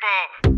Todos 0.00 0.55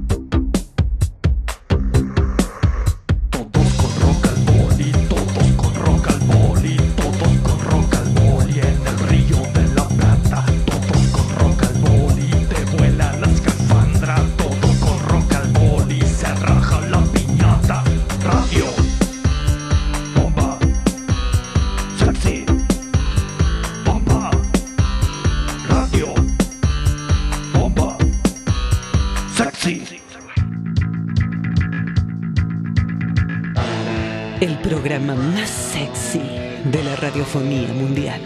mundial. 37.40 38.20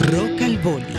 Rock 0.00 0.42
al 0.42 0.58
Boli. 0.58 0.96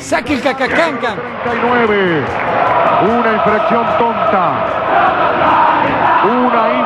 Saque 0.00 0.34
el 0.34 0.40
cacacanca. 0.40 1.16
39. 1.44 2.24
Una 3.02 3.32
infracción 3.34 3.86
tonta. 3.98 4.87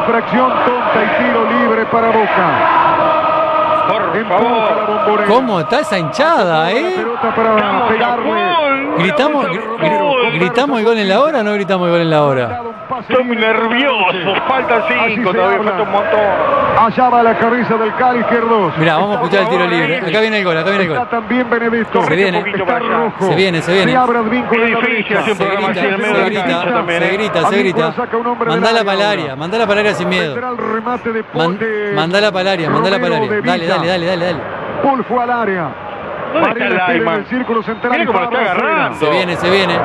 Infracción 0.06 0.48
tonta 0.66 0.98
y 1.04 1.22
tiro 1.22 1.44
libre 1.48 1.86
para 1.86 2.08
Boca. 2.08 2.46
Por 3.88 4.26
favor. 4.26 5.24
¿Cómo 5.28 5.60
está 5.60 5.80
esa 5.80 5.98
hinchada, 5.98 6.70
eh? 6.72 7.06
para. 7.36 7.52
Gritamos, 8.98 9.46
gri- 9.46 9.60
full. 9.78 10.38
gritamos 10.38 10.78
el 10.80 10.84
gol 10.84 10.98
en 10.98 11.08
la 11.08 11.20
hora 11.20 11.40
o 11.40 11.42
no 11.44 11.52
gritamos 11.54 11.86
el 11.86 11.92
gol 11.92 12.00
en 12.02 12.10
la 12.10 12.22
hora. 12.24 12.60
Estoy 13.00 13.24
muy 13.24 13.36
nervioso. 13.36 14.34
Faltan 14.46 14.82
cinco, 14.88 15.32
todavía 15.32 15.58
falta 15.62 15.82
un 15.82 15.92
montón. 15.92 16.20
Allá 16.78 17.08
va 17.08 17.22
la 17.22 17.38
cabeza 17.38 17.76
del 17.76 17.94
Cali 17.94 18.20
izquierdo. 18.20 18.72
Mirá, 18.76 18.94
vamos 18.96 19.10
a 19.10 19.14
escuchar 19.14 19.42
el 19.42 19.48
tiro 19.48 19.66
libre. 19.66 19.98
Acá 19.98 20.20
viene 20.20 20.38
el 20.38 20.44
gol, 20.44 20.56
acá 20.58 20.70
viene 20.70 20.84
el 20.84 20.90
Está 20.90 21.00
gol. 21.00 21.08
también 21.10 21.50
Benedetto. 21.50 22.02
Se 22.02 22.16
viene. 22.16 22.38
Está 22.54 22.78
rojo. 22.78 23.26
Se 23.28 23.34
viene, 23.34 23.62
se 23.62 23.72
viene. 23.72 23.92
Se 23.92 23.98
abre 23.98 24.18
hacer 24.18 24.28
un 24.30 25.24
Se 25.24 25.34
programa 25.34 25.68
grita, 25.68 25.82
el 25.82 26.02
se 26.02 26.24
grita, 26.24 26.62
se 26.86 26.96
¿eh? 26.96 27.12
grita, 27.16 27.48
se 27.48 27.58
grita. 27.58 27.92
saca 27.92 28.16
un 28.16 28.26
hombre 28.26 28.50
del 28.50 28.60
Mandala 28.60 28.92
el 28.92 29.02
área, 29.02 29.36
mandala 29.36 29.66
para 29.66 29.80
el 29.80 29.86
área 29.86 29.98
sin 29.98 30.08
miedo. 30.08 30.34
El 30.36 31.94
mandala 31.94 32.32
para 32.32 32.40
el 32.42 32.48
área, 32.48 32.70
mandala 32.70 32.98
para 32.98 33.06
el 33.14 33.20
Romero 33.20 33.42
área. 33.50 33.66
de 33.66 33.66
Dale, 33.66 33.66
dale, 33.66 33.86
dale, 33.86 34.06
dale, 34.06 34.24
dale. 34.26 34.38
Paul 34.82 35.04
fue 35.04 35.22
al 35.22 35.30
área. 35.30 35.68
¿Dónde 36.32 36.66
está 36.66 36.92
el 36.92 37.06
el 37.06 37.26
círculo 37.26 37.62
central. 37.62 37.92
Mira 37.92 38.06
cómo 38.06 38.18
lo 38.18 38.24
está 38.24 38.38
agarrando. 38.40 38.98
Se 38.98 39.10
viene, 39.10 39.36
se 39.36 39.50
viene. 39.50 39.78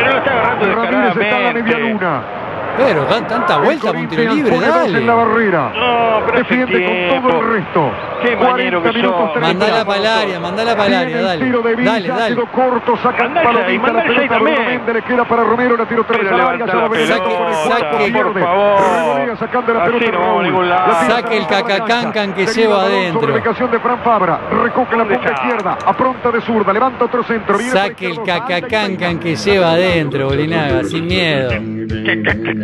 Pero 0.00 0.12
lo 0.12 0.18
está 0.18 0.32
agarrando 0.32 0.74
Ramírez 0.74 1.16
está 1.16 1.36
en 1.36 1.44
la 1.44 1.52
media 1.52 1.78
luna. 1.78 2.39
Pero 2.76 3.04
dan 3.04 3.26
tanta 3.26 3.56
El 3.56 3.62
vuelta 3.62 3.88
con 3.88 3.96
un 3.96 4.08
tiro 4.08 4.34
libre, 4.34 4.56
dos 4.56 4.64
en 4.64 5.06
la 5.06 5.14
dale. 5.14 5.24
barrera. 5.30 5.72
No, 5.74 6.26
pero 6.26 6.38
Defiende 6.38 7.10
con 7.10 7.22
todo 7.22 7.40
el 7.40 7.48
resto. 7.52 7.90
Qué 8.22 8.36
40 8.36 8.52
mañero 8.52 8.82
que 8.82 8.90
terminados. 8.90 9.40
Mandala 9.40 9.84
para 9.84 9.98
el 9.98 10.06
área, 10.06 10.40
mandala 10.40 10.76
para 10.76 10.88
el 10.88 10.94
área, 10.94 11.22
dale. 11.22 11.44
tiro 11.44 11.62
de 11.62 11.74
Villa, 11.74 11.90
Dale, 11.92 12.08
dale. 12.08 12.36
corto, 12.52 12.96
saca 12.98 13.22
Mandale 13.24 13.64
ahí, 13.64 13.78
palomita, 13.78 13.92
la 13.92 14.02
pelota 14.02 14.28
también. 14.28 14.82
Le 14.92 15.02
queda 15.02 15.24
para 15.24 15.44
Romero, 15.44 15.76
la 15.76 15.86
tiro 15.86 16.04
tres 16.04 16.30
al 16.30 16.40
área, 16.40 16.66
ya 16.66 16.74
va 16.74 16.88
Benedetto 16.88 17.22
con 17.24 17.32
el 17.32 17.38
cuerpo, 17.38 17.70
saque, 17.70 18.12
pierde. 18.12 19.36
sacando 19.38 19.74
la 19.74 19.84
pelota 19.84 20.10
Raúl. 20.10 20.70
Saque 21.08 21.36
el 21.38 21.46
cacacancan 21.46 22.34
que 22.34 22.46
lleva 22.46 22.82
adentro. 22.82 23.20
Sobre 23.20 23.70
de 23.70 23.78
Fran 23.80 23.98
Fabra, 24.00 24.40
recoge 24.62 24.96
la 24.96 25.04
¿Dónde 25.04 25.14
punta 25.18 25.32
izquierda, 25.32 25.78
apronta 25.86 26.30
de 26.30 26.40
zurda, 26.42 26.72
levanta 26.72 27.04
otro 27.04 27.22
centro. 27.24 27.58
Saque 27.58 28.06
el 28.06 28.22
cacacancan 28.22 29.18
que 29.18 29.36
lleva 29.36 29.72
adentro, 29.72 30.26
Bolinaga, 30.26 30.84
sin 30.84 31.06
miedo. 31.06 31.50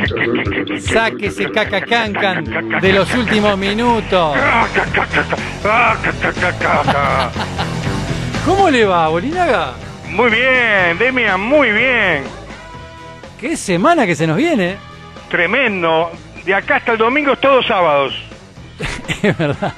Saque 0.80 1.26
ese 1.26 1.50
cacacancan 1.50 2.44
de 2.80 2.92
los 2.92 3.12
últimos 3.14 3.56
minutos. 3.56 4.36
¿Cómo 8.44 8.70
le 8.70 8.84
va, 8.84 9.08
Bolinaga? 9.08 9.74
Muy 10.10 10.30
bien, 10.30 10.98
Demian, 10.98 11.40
muy 11.40 11.70
bien. 11.70 12.24
Qué 13.40 13.56
semana 13.56 14.06
que 14.06 14.14
se 14.14 14.26
nos 14.26 14.36
viene. 14.36 14.76
Tremendo. 15.30 16.10
De 16.44 16.54
acá 16.54 16.76
hasta 16.76 16.92
el 16.92 16.98
domingo 16.98 17.32
es 17.32 17.40
todos 17.40 17.66
sábados. 17.66 18.14
Es 19.22 19.36
verdad. 19.36 19.72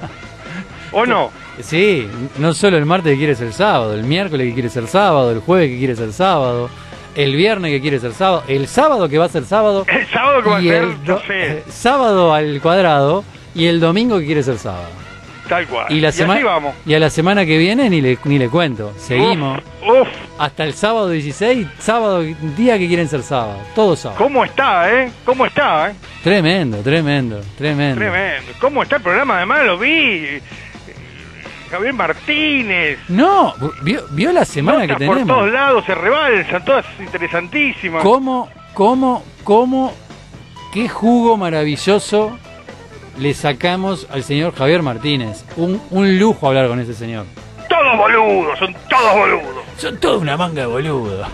¿O 0.92 1.06
no? 1.06 1.30
Sí, 1.60 2.08
no 2.38 2.54
solo 2.54 2.76
el 2.76 2.86
martes 2.86 3.12
que 3.12 3.18
quiere 3.18 3.34
ser 3.34 3.52
sábado, 3.52 3.94
el 3.94 4.04
miércoles 4.04 4.48
que 4.48 4.54
quiere 4.54 4.68
ser 4.68 4.86
sábado, 4.86 5.32
el 5.32 5.40
jueves 5.40 5.70
que 5.70 5.78
quiere 5.78 5.96
ser 5.96 6.12
sábado, 6.12 6.70
el 7.18 7.34
viernes 7.34 7.72
que 7.72 7.80
quiere 7.80 7.98
ser 7.98 8.12
sábado, 8.12 8.44
el 8.46 8.68
sábado 8.68 9.08
que 9.08 9.18
va 9.18 9.24
a 9.24 9.28
ser 9.28 9.44
sábado, 9.44 9.84
El 9.88 10.06
sábado 10.06 10.40
que 10.42 10.48
va 10.50 10.58
a 10.58 10.62
ser, 10.62 10.82
el 10.84 11.04
no 11.04 11.18
sé, 11.20 11.26
eh, 11.58 11.64
sábado 11.68 12.32
al 12.32 12.60
cuadrado 12.62 13.24
y 13.56 13.66
el 13.66 13.80
domingo 13.80 14.20
que 14.20 14.26
quiere 14.26 14.42
ser 14.44 14.56
sábado. 14.56 14.86
tal 15.48 15.66
cual. 15.66 15.86
Y, 15.90 16.00
la 16.00 16.10
así 16.10 16.18
semana 16.18 16.44
vamos. 16.44 16.74
y 16.86 16.94
a 16.94 17.00
la 17.00 17.10
semana 17.10 17.44
que 17.44 17.58
viene 17.58 17.90
ni 17.90 18.00
le, 18.00 18.16
ni 18.22 18.38
le 18.38 18.48
cuento. 18.48 18.92
Seguimos 18.98 19.58
Uf, 19.82 20.02
uf, 20.02 20.08
hasta 20.38 20.62
el 20.62 20.74
sábado 20.74 21.08
16, 21.10 21.66
sábado 21.80 22.22
día 22.56 22.78
que 22.78 22.86
quieren 22.86 23.08
ser 23.08 23.22
sábado, 23.22 23.58
todo 23.74 23.96
sábado. 23.96 24.22
¿cómo 24.22 24.44
está, 24.44 24.88
eh? 24.94 25.10
¿Cómo 25.24 25.44
está, 25.44 25.90
eh? 25.90 25.94
Tremendo, 26.22 26.78
tremendo, 26.82 27.40
tremendo. 27.56 27.96
Tremendo. 27.96 28.52
¿Cómo 28.60 28.84
está 28.84 28.96
el 28.96 29.02
programa? 29.02 29.38
Además 29.38 29.64
lo 29.64 29.76
vi. 29.78 30.40
Javier 31.70 31.92
Martínez. 31.92 32.98
No, 33.08 33.54
vio, 33.82 34.02
vio 34.10 34.32
la 34.32 34.44
semana 34.44 34.82
que 34.82 34.92
Notas 34.94 35.06
por 35.06 35.16
tenemos. 35.16 35.36
todos 35.38 35.52
lados 35.52 35.84
se 35.84 35.94
rebalsan, 35.94 36.64
todas 36.64 36.84
interesantísimas. 37.00 38.02
¿Cómo, 38.02 38.48
cómo, 38.74 39.22
cómo, 39.44 39.94
qué 40.72 40.88
jugo 40.88 41.36
maravilloso 41.36 42.38
le 43.18 43.34
sacamos 43.34 44.06
al 44.10 44.22
señor 44.22 44.54
Javier 44.54 44.82
Martínez? 44.82 45.44
Un, 45.56 45.80
un 45.90 46.18
lujo 46.18 46.48
hablar 46.48 46.68
con 46.68 46.80
ese 46.80 46.94
señor. 46.94 47.26
Todos 47.68 47.96
boludos, 47.98 48.58
son 48.58 48.74
todos 48.88 49.14
boludos. 49.16 49.64
Son 49.76 49.96
toda 49.98 50.18
una 50.18 50.36
manga 50.36 50.62
de 50.62 50.66
boludo. 50.66 51.26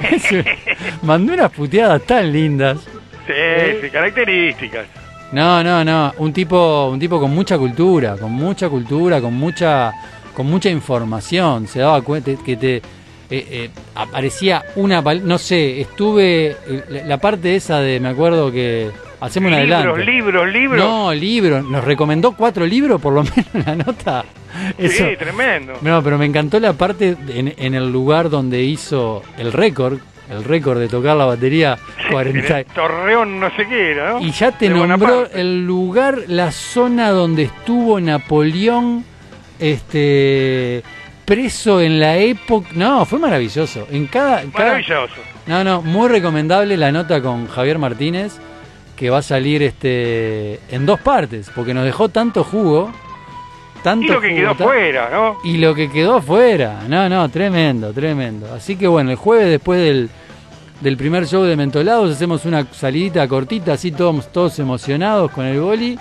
Mandó 1.02 1.34
unas 1.34 1.50
puteadas 1.50 2.02
tan 2.02 2.32
lindas. 2.32 2.78
Sí, 3.26 3.78
sí, 3.82 3.90
características. 3.90 4.86
No, 5.32 5.62
no, 5.62 5.84
no. 5.84 6.12
Un 6.18 6.32
tipo, 6.32 6.88
un 6.90 6.98
tipo 6.98 7.20
con 7.20 7.30
mucha 7.34 7.58
cultura, 7.58 8.16
con 8.16 8.32
mucha 8.32 8.68
cultura, 8.68 9.20
con 9.20 9.34
mucha, 9.34 9.92
con 10.34 10.46
mucha 10.46 10.70
información. 10.70 11.66
Se 11.66 11.80
daba 11.80 12.00
cuenta 12.02 12.30
que 12.44 12.56
te 12.56 12.76
eh, 12.76 12.82
eh, 13.30 13.70
aparecía 13.94 14.64
una, 14.76 15.02
no 15.02 15.36
sé. 15.38 15.80
Estuve 15.82 16.56
eh, 16.66 17.04
la- 17.06 17.18
parte 17.18 17.56
esa 17.56 17.80
de, 17.80 18.00
me 18.00 18.08
acuerdo 18.08 18.50
que 18.50 18.90
hacemos 19.20 19.52
un 19.52 19.58
libros, 19.58 19.76
adelanto. 19.80 19.96
libros, 20.10 20.48
libros. 20.48 20.78
No, 20.80 21.12
libros. 21.12 21.64
Nos 21.64 21.84
recomendó 21.84 22.32
cuatro 22.32 22.64
libros, 22.64 22.98
por 23.00 23.12
lo 23.12 23.22
menos 23.52 23.66
la 23.66 23.76
nota. 23.76 24.24
Eso. 24.78 25.04
sí, 25.08 25.16
tremendo. 25.18 25.74
No, 25.82 26.02
pero 26.02 26.16
me 26.16 26.24
encantó 26.24 26.58
la 26.58 26.72
parte 26.72 27.16
en, 27.28 27.52
en 27.58 27.74
el 27.74 27.92
lugar 27.92 28.30
donde 28.30 28.62
hizo 28.62 29.22
el 29.36 29.52
récord, 29.52 29.98
el 30.30 30.44
récord 30.44 30.78
de 30.78 30.88
tocar 30.88 31.16
la 31.16 31.24
batería 31.24 31.78
40. 32.10 32.48
En 32.48 32.56
el 32.56 32.64
Torreón 32.66 33.40
no 33.40 33.48
sé 33.56 33.66
qué 33.66 33.92
era, 33.92 34.12
¿no? 34.12 34.20
Y 34.20 34.30
ya 34.30 34.52
te 34.52 34.68
De 34.68 34.74
nombró 34.74 35.26
el 35.32 35.66
lugar, 35.66 36.18
la 36.28 36.50
zona 36.52 37.10
donde 37.10 37.44
estuvo 37.44 38.00
Napoleón, 38.00 39.04
este 39.58 40.82
preso 41.24 41.80
en 41.80 42.00
la 42.00 42.16
época. 42.16 42.68
No, 42.74 43.04
fue 43.04 43.18
maravilloso. 43.18 43.86
En 43.90 44.06
cada, 44.06 44.42
cada- 44.50 44.64
Maravilloso. 44.70 45.14
no, 45.46 45.62
no, 45.64 45.82
muy 45.82 46.08
recomendable 46.08 46.76
la 46.76 46.90
nota 46.90 47.20
con 47.20 47.46
Javier 47.48 47.78
Martínez, 47.78 48.38
que 48.96 49.10
va 49.10 49.18
a 49.18 49.22
salir 49.22 49.62
este 49.62 50.58
en 50.70 50.86
dos 50.86 51.00
partes, 51.00 51.50
porque 51.54 51.74
nos 51.74 51.84
dejó 51.84 52.08
tanto 52.08 52.44
jugo. 52.44 52.90
Tanto 53.82 54.06
Y 54.06 54.08
lo 54.08 54.20
que 54.20 54.28
jugo, 54.30 54.40
quedó 54.40 54.54
ta- 54.56 54.64
fuera, 54.64 55.10
¿no? 55.12 55.36
y 55.44 55.58
lo 55.58 55.72
que 55.74 55.88
quedó 55.90 56.16
afuera. 56.16 56.80
No, 56.88 57.08
no, 57.08 57.28
tremendo, 57.28 57.92
tremendo. 57.92 58.52
Así 58.52 58.76
que 58.76 58.88
bueno, 58.88 59.10
el 59.12 59.16
jueves 59.16 59.48
después 59.50 59.80
del, 59.80 60.10
del 60.80 60.96
primer 60.96 61.26
show 61.26 61.42
de 61.44 61.56
Mentolados 61.56 62.12
hacemos 62.14 62.44
una 62.44 62.64
salidita 62.72 63.26
cortita, 63.26 63.72
así 63.72 63.90
todos, 63.92 64.30
todos 64.32 64.58
emocionados 64.58 65.30
con 65.32 65.44
el 65.44 65.60
boli 65.60 65.98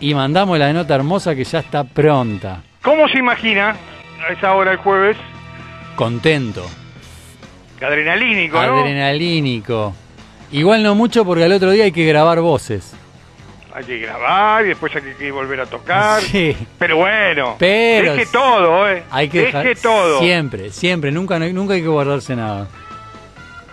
y 0.00 0.14
mandamos 0.14 0.58
la 0.58 0.72
nota 0.72 0.94
hermosa 0.94 1.34
que 1.34 1.44
ya 1.44 1.60
está 1.60 1.84
pronta. 1.84 2.62
¿Cómo 2.82 3.08
se 3.08 3.18
imagina 3.18 3.76
a 4.28 4.32
esa 4.32 4.54
hora 4.54 4.72
el 4.72 4.78
jueves? 4.78 5.16
Contento, 5.96 6.66
Adrenalínico, 7.80 8.62
¿no? 8.62 8.78
adrenalínico. 8.80 9.94
Igual 10.52 10.82
no 10.82 10.94
mucho 10.94 11.24
porque 11.24 11.44
al 11.44 11.52
otro 11.52 11.70
día 11.72 11.84
hay 11.84 11.92
que 11.92 12.06
grabar 12.06 12.40
voces. 12.40 12.94
hay 13.74 13.84
que 13.84 13.98
grabar 13.98 14.64
y 14.64 14.68
después 14.68 14.94
hay 14.94 15.02
que, 15.02 15.14
que 15.16 15.32
volver 15.32 15.60
a 15.60 15.66
tocar. 15.66 16.22
Sí. 16.32 16.56
Pero 16.78 16.98
bueno, 16.98 17.56
Pero 17.58 18.12
deje 18.12 18.26
todo, 18.26 18.88
¿eh? 18.88 19.02
Hay 19.10 19.28
que 19.28 19.46
deje 19.46 19.74
todo. 19.74 20.20
Siempre, 20.20 20.70
siempre, 20.70 21.10
nunca, 21.10 21.38
nunca 21.40 21.74
hay 21.74 21.82
que 21.82 21.88
guardarse 21.88 22.36
nada. 22.36 22.68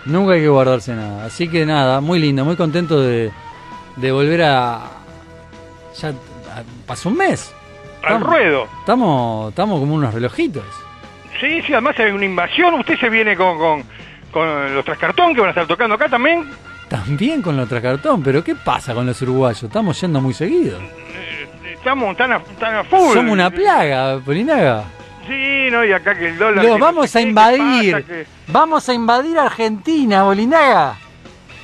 Nunca 0.10 0.34
hay 0.34 0.42
que 0.42 0.48
guardarse 0.50 0.94
nada. 0.96 1.26
Así 1.26 1.48
que 1.48 1.66
nada, 1.66 2.02
muy 2.02 2.20
lindo, 2.20 2.44
muy 2.44 2.56
contento 2.56 3.00
de, 3.02 3.32
de 3.96 4.12
volver 4.12 4.42
a. 4.44 4.82
Ya 6.02 6.10
a- 6.10 6.14
pasó 6.86 7.10
un 7.10 7.18
mes. 7.18 7.54
Al 8.02 8.14
Estamos- 8.14 8.28
ruedo. 8.30 8.68
Estamos, 8.80 9.50
estamos 9.50 9.80
como 9.80 9.96
unos 9.96 10.14
relojitos. 10.14 10.64
Sí, 11.40 11.62
sí, 11.62 11.74
además 11.74 11.98
hay 12.00 12.12
una 12.12 12.26
invasión. 12.26 12.74
Usted 12.76 12.98
se 13.00 13.10
viene 13.10 13.36
con, 13.36 13.58
con, 13.58 13.84
con 14.32 14.74
los 14.76 14.84
trascartón 14.84 15.34
que 15.34 15.42
van 15.42 15.50
a 15.50 15.52
estar 15.52 15.68
tocando 15.68 15.96
acá 15.96 16.10
también. 16.10 16.50
También 16.90 17.42
con 17.44 17.56
los 17.56 17.70
cartón, 17.70 18.24
pero 18.24 18.44
¿qué 18.44 18.56
pasa 18.56 18.96
con 18.96 19.06
los 19.06 19.22
uruguayos? 19.22 19.62
Estamos 19.64 20.00
yendo 20.02 20.20
muy 20.22 20.34
seguido. 20.34 20.80
Eh, 20.80 21.48
Estamos 21.76 22.18
tan 22.18 22.32
a, 22.34 22.40
tan 22.60 22.76
a 22.78 22.84
full. 22.84 23.14
Somos 23.14 23.32
una 23.32 23.50
plaga, 23.52 24.20
Polinaga. 24.26 24.84
Sí, 25.30 25.68
no, 25.72 25.86
y 25.86 25.92
acá 25.94 26.18
que 26.18 26.28
el 26.30 26.38
dólar... 26.38 26.64
Los 26.66 26.80
no 26.80 26.86
vamos 26.86 27.16
a 27.16 27.22
invadir. 27.22 27.94
pasa, 27.94 28.06
que- 28.08 28.26
Vamos 28.48 28.90
a 28.90 28.94
invadir 28.94 29.38
Argentina, 29.38 30.24
Bolinaga. 30.24 30.98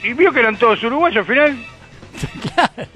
Y 0.03 0.13
vio 0.13 0.31
que 0.31 0.39
eran 0.39 0.56
todos 0.57 0.81
uruguayos 0.83 1.17
al 1.17 1.25
final. 1.25 1.57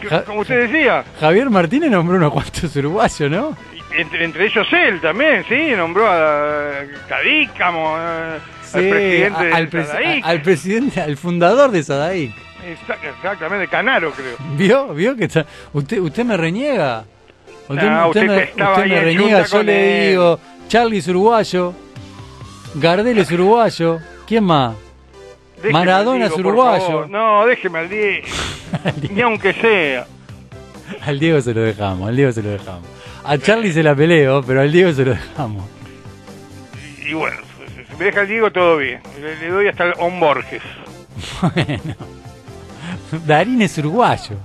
Que- 0.00 0.08
Ja- 0.08 0.24
Como 0.24 0.40
usted 0.40 0.70
decía. 0.70 1.04
Javier 1.18 1.48
Martínez 1.48 1.90
nombró 1.90 2.16
unos 2.18 2.32
cuantos 2.32 2.76
uruguayos, 2.76 3.30
¿no? 3.30 3.56
Entre, 3.96 4.24
entre 4.24 4.46
ellos 4.46 4.66
él 4.72 5.00
también, 5.00 5.44
sí, 5.48 5.72
nombró 5.76 6.06
a 6.08 6.72
Cadícamo, 7.08 7.96
eh, 7.98 8.38
al 8.74 8.80
presidente 8.82 9.38
a- 9.38 9.42
de 9.42 9.52
al, 9.54 10.22
a- 10.24 10.28
al 10.28 10.42
presidente, 10.42 11.00
al 11.00 11.16
fundador 11.16 11.70
de 11.70 11.82
Sadaic. 11.82 12.32
Exa- 12.64 12.96
Exactamente, 13.16 13.68
Canaro 13.68 14.10
creo. 14.12 14.36
¿Vio? 14.56 14.88
¿Vio 14.94 15.16
que 15.16 15.24
está? 15.24 15.46
Usted, 15.72 15.98
usted 16.00 16.24
me 16.24 16.36
reniega. 16.36 17.04
Usted, 17.68 17.86
No, 17.90 18.08
usted 18.08 18.22
usted 18.22 18.36
me, 18.36 18.42
estaba 18.42 18.76
usted 18.76 18.88
me 18.88 19.00
reniega, 19.00 19.44
yo 19.46 19.62
le 19.62 20.08
digo, 20.10 20.40
Charlie 20.68 20.98
es 20.98 21.08
uruguayo, 21.08 21.74
Gardel 22.74 23.18
es 23.18 23.30
uruguayo, 23.30 24.00
¿quién 24.26 24.44
más? 24.44 24.74
Déjeme 25.56 25.72
Maradona 25.72 26.26
al 26.26 26.32
es 26.32 26.38
uruguayo. 26.38 27.06
No, 27.08 27.46
déjeme 27.46 27.78
al 27.78 27.88
Diego. 27.88 28.26
Ni 29.10 29.20
aunque 29.22 29.52
sea. 29.54 30.06
Al 31.06 31.18
Diego 31.18 31.40
se 31.40 31.54
lo 31.54 31.62
dejamos, 31.62 32.08
al 32.08 32.16
Diego 32.16 32.32
se 32.32 32.42
lo 32.42 32.50
dejamos. 32.50 32.82
A 33.24 33.38
Charlie 33.38 33.72
se 33.72 33.82
la 33.82 33.94
peleo, 33.94 34.42
pero 34.42 34.60
al 34.60 34.70
Diego 34.70 34.92
se 34.92 35.04
lo 35.06 35.12
dejamos. 35.12 35.64
Y 37.08 37.14
bueno, 37.14 37.38
si 37.90 37.96
me 37.96 38.04
deja 38.04 38.20
el 38.22 38.28
Diego, 38.28 38.50
todo 38.50 38.76
bien. 38.76 39.00
Le, 39.18 39.36
le 39.36 39.48
doy 39.48 39.68
hasta 39.68 39.84
el 39.84 39.94
On 39.98 40.20
Borges. 40.20 40.62
Bueno. 41.40 41.94
Darín 43.26 43.62
es 43.62 43.78
uruguayo. 43.78 44.36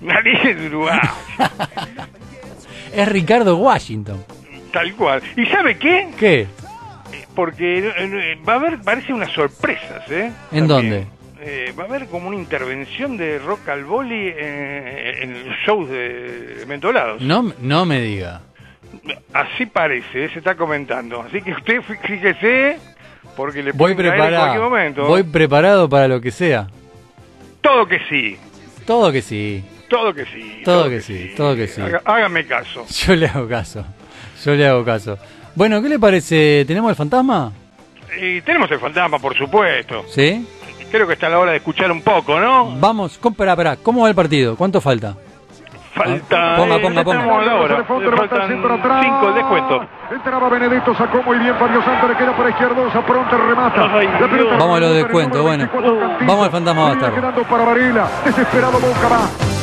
Nariz 0.00 0.40
es 0.44 0.66
Uruguay. 0.66 0.98
Es 2.94 3.08
Ricardo 3.08 3.56
Washington. 3.56 4.24
Tal 4.72 4.94
cual. 4.94 5.22
¿Y 5.36 5.46
sabe 5.46 5.76
qué? 5.78 6.08
¿Qué? 6.18 6.46
Porque 7.34 7.78
eh, 7.96 8.38
va 8.48 8.54
a 8.54 8.56
haber, 8.56 8.80
parece 8.80 9.12
unas 9.12 9.30
sorpresas, 9.32 10.08
¿eh? 10.10 10.30
¿En 10.52 10.68
También. 10.68 10.68
dónde? 10.68 11.06
Eh, 11.40 11.74
va 11.78 11.82
a 11.84 11.86
haber 11.86 12.06
como 12.06 12.28
una 12.28 12.36
intervención 12.36 13.16
de 13.16 13.38
Rock 13.38 13.68
al 13.68 13.84
Boli 13.84 14.32
eh, 14.34 15.18
en 15.22 15.48
los 15.48 15.56
shows 15.66 15.88
de 15.90 16.64
Mentolados. 16.66 17.20
No, 17.22 17.52
no 17.60 17.84
me 17.84 18.00
diga. 18.00 18.40
Así 19.32 19.66
parece, 19.66 20.24
eh, 20.26 20.30
se 20.32 20.38
está 20.38 20.54
comentando. 20.54 21.20
Así 21.22 21.42
que 21.42 21.52
usted 21.52 21.80
fí- 21.82 21.98
fíjese, 22.00 22.78
porque 23.36 23.62
le 23.62 23.72
Voy 23.72 23.94
caer 23.94 24.06
en 24.06 24.16
cualquier 24.16 24.38
preparado. 24.38 24.70
momento. 24.70 25.04
Voy 25.06 25.22
preparado 25.24 25.88
para 25.88 26.08
lo 26.08 26.20
que 26.20 26.30
sea. 26.30 26.68
Todo 27.60 27.86
que 27.86 27.98
sí, 28.08 28.36
Todo 28.86 29.10
que 29.12 29.22
sí. 29.22 29.64
Todo 29.88 30.12
que 30.14 30.24
sí. 30.26 30.62
Todo 30.64 30.88
que 30.88 31.00
sí, 31.00 31.32
todo 31.36 31.54
que 31.56 31.66
sí. 31.66 31.80
Haga- 31.80 32.02
hágame 32.04 32.46
caso. 32.46 32.84
Yo 33.06 33.14
le 33.16 33.26
hago 33.26 33.48
caso. 33.48 33.84
Yo 34.44 34.54
le 34.54 34.66
hago 34.66 34.84
caso. 34.84 35.18
Bueno, 35.54 35.80
¿qué 35.82 35.88
le 35.88 35.98
parece? 35.98 36.64
¿Tenemos 36.66 36.90
el 36.90 36.96
fantasma? 36.96 37.52
Y 38.20 38.40
tenemos 38.42 38.70
el 38.70 38.78
fantasma, 38.78 39.18
por 39.18 39.36
supuesto. 39.36 40.04
¿Sí? 40.08 40.46
Creo 40.90 41.06
que 41.06 41.14
está 41.14 41.28
la 41.28 41.38
hora 41.38 41.50
de 41.52 41.56
escuchar 41.58 41.90
un 41.90 42.02
poco, 42.02 42.38
¿no? 42.38 42.76
Vamos, 42.78 43.18
com- 43.18 43.34
pará, 43.34 43.56
pará. 43.56 43.76
¿Cómo 43.76 44.02
va 44.02 44.08
el 44.08 44.14
partido? 44.14 44.54
¿Cuánto 44.56 44.80
falta? 44.80 45.16
Falta. 45.92 46.56
Ponga, 46.56 46.76
eh, 46.76 46.80
ponga, 46.80 47.04
ponga. 47.04 47.22
a 47.38 47.42
la 47.44 47.54
hora. 47.56 47.78
Le 47.78 47.84
faltan 48.16 48.48
cinco 48.48 49.28
el 49.28 49.34
descuento. 49.34 49.86
Entraba 50.12 50.48
Benedetto, 50.48 50.94
sacó 50.96 51.22
muy 51.22 51.38
bien 51.38 51.54
Fabio 51.56 51.82
Santos, 51.84 52.10
le 52.10 52.16
queda 52.16 52.36
para 52.36 52.50
izquierdosa, 52.50 53.06
pronto 53.06 53.38
remata. 53.38 53.90
Ay. 53.96 54.08
Vamos 54.58 54.76
a 54.76 54.80
los 54.80 54.94
descuentos, 54.94 55.40
bueno. 55.42 55.64
24, 55.72 56.00
Cantilo. 56.00 56.30
Vamos 56.32 56.44
al 56.46 56.50
fantasma 56.50 56.82
bastardo. 56.88 57.14
quedando 57.14 57.42
para 57.44 57.64
Varela, 57.64 58.08
desesperado 58.24 58.72
Boca 58.80 59.08
va. 59.08 59.53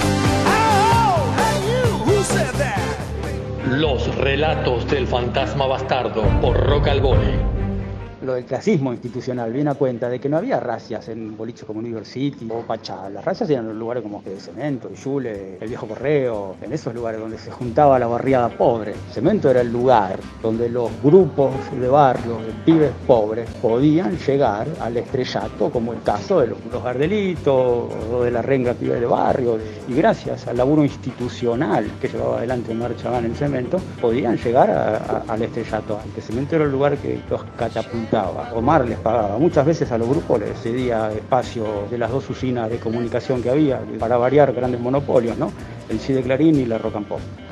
Los 3.67 4.15
relatos 4.17 4.87
del 4.89 5.05
fantasma 5.05 5.67
bastardo 5.67 6.23
por 6.41 6.57
Rock 6.57 6.87
al. 6.87 7.60
Lo 8.23 8.35
del 8.35 8.45
clasismo 8.45 8.91
institucional 8.91 9.51
viene 9.51 9.71
a 9.71 9.73
cuenta 9.73 10.07
de 10.07 10.19
que 10.19 10.29
no 10.29 10.37
había 10.37 10.59
racias 10.59 11.09
en 11.09 11.35
boliches 11.35 11.65
como 11.65 11.81
New 11.81 11.91
York 11.91 12.05
City 12.05 12.47
o 12.51 12.61
Pachá. 12.61 13.09
Las 13.09 13.25
racias 13.25 13.49
eran 13.49 13.67
los 13.67 13.75
lugares 13.75 14.03
como 14.03 14.23
que 14.23 14.35
Cemento, 14.39 14.93
Yule, 14.93 15.57
el 15.59 15.67
Viejo 15.67 15.87
Correo, 15.87 16.55
en 16.61 16.71
esos 16.71 16.93
lugares 16.93 17.19
donde 17.19 17.39
se 17.39 17.49
juntaba 17.49 17.97
la 17.97 18.05
barriada 18.05 18.49
pobre. 18.49 18.93
Cemento 19.11 19.49
era 19.49 19.61
el 19.61 19.71
lugar 19.71 20.19
donde 20.43 20.69
los 20.69 20.91
grupos 21.01 21.51
de 21.71 21.87
barrios, 21.87 22.45
de 22.45 22.53
pibes 22.63 22.91
pobres, 23.07 23.49
podían 23.59 24.15
llegar 24.17 24.67
al 24.79 24.97
estrellato, 24.97 25.71
como 25.71 25.93
el 25.93 26.03
caso 26.03 26.41
de 26.41 26.47
los, 26.47 26.59
los 26.71 26.83
Gardelitos 26.83 27.91
o 28.13 28.23
de 28.23 28.29
la 28.29 28.43
renga 28.43 28.75
pibes 28.75 28.99
de 28.99 29.07
barrio. 29.07 29.57
Y 29.87 29.95
gracias 29.95 30.47
al 30.47 30.57
laburo 30.57 30.83
institucional 30.83 31.89
que 31.99 32.07
llevaba 32.07 32.37
adelante 32.37 32.71
Omar 32.71 32.95
Chaván 32.97 33.25
en 33.25 33.33
Cemento, 33.33 33.79
podían 33.99 34.37
llegar 34.37 35.23
al 35.27 35.41
estrellato. 35.41 35.97
Que 36.13 36.21
Cemento 36.21 36.55
era 36.55 36.65
el 36.65 36.71
lugar 36.71 36.97
que 36.97 37.19
los 37.27 37.43
Omar 38.13 38.85
les 38.85 38.97
pagaba. 38.97 39.37
Muchas 39.37 39.65
veces 39.65 39.91
a 39.91 39.97
los 39.97 40.07
grupos 40.07 40.39
les 40.39 40.59
cedía 40.59 41.11
espacio 41.11 41.87
de 41.89 41.97
las 41.97 42.11
dos 42.11 42.29
usinas 42.29 42.69
de 42.69 42.77
comunicación 42.77 43.41
que 43.41 43.49
había, 43.49 43.81
para 43.99 44.17
variar 44.17 44.53
grandes 44.53 44.81
monopolios, 44.81 45.37
¿no? 45.37 45.51
El 45.89 45.99
CIDE 45.99 46.21
Clarín 46.21 46.59
y 46.59 46.65
la 46.65 46.77
Rock. 46.77 46.91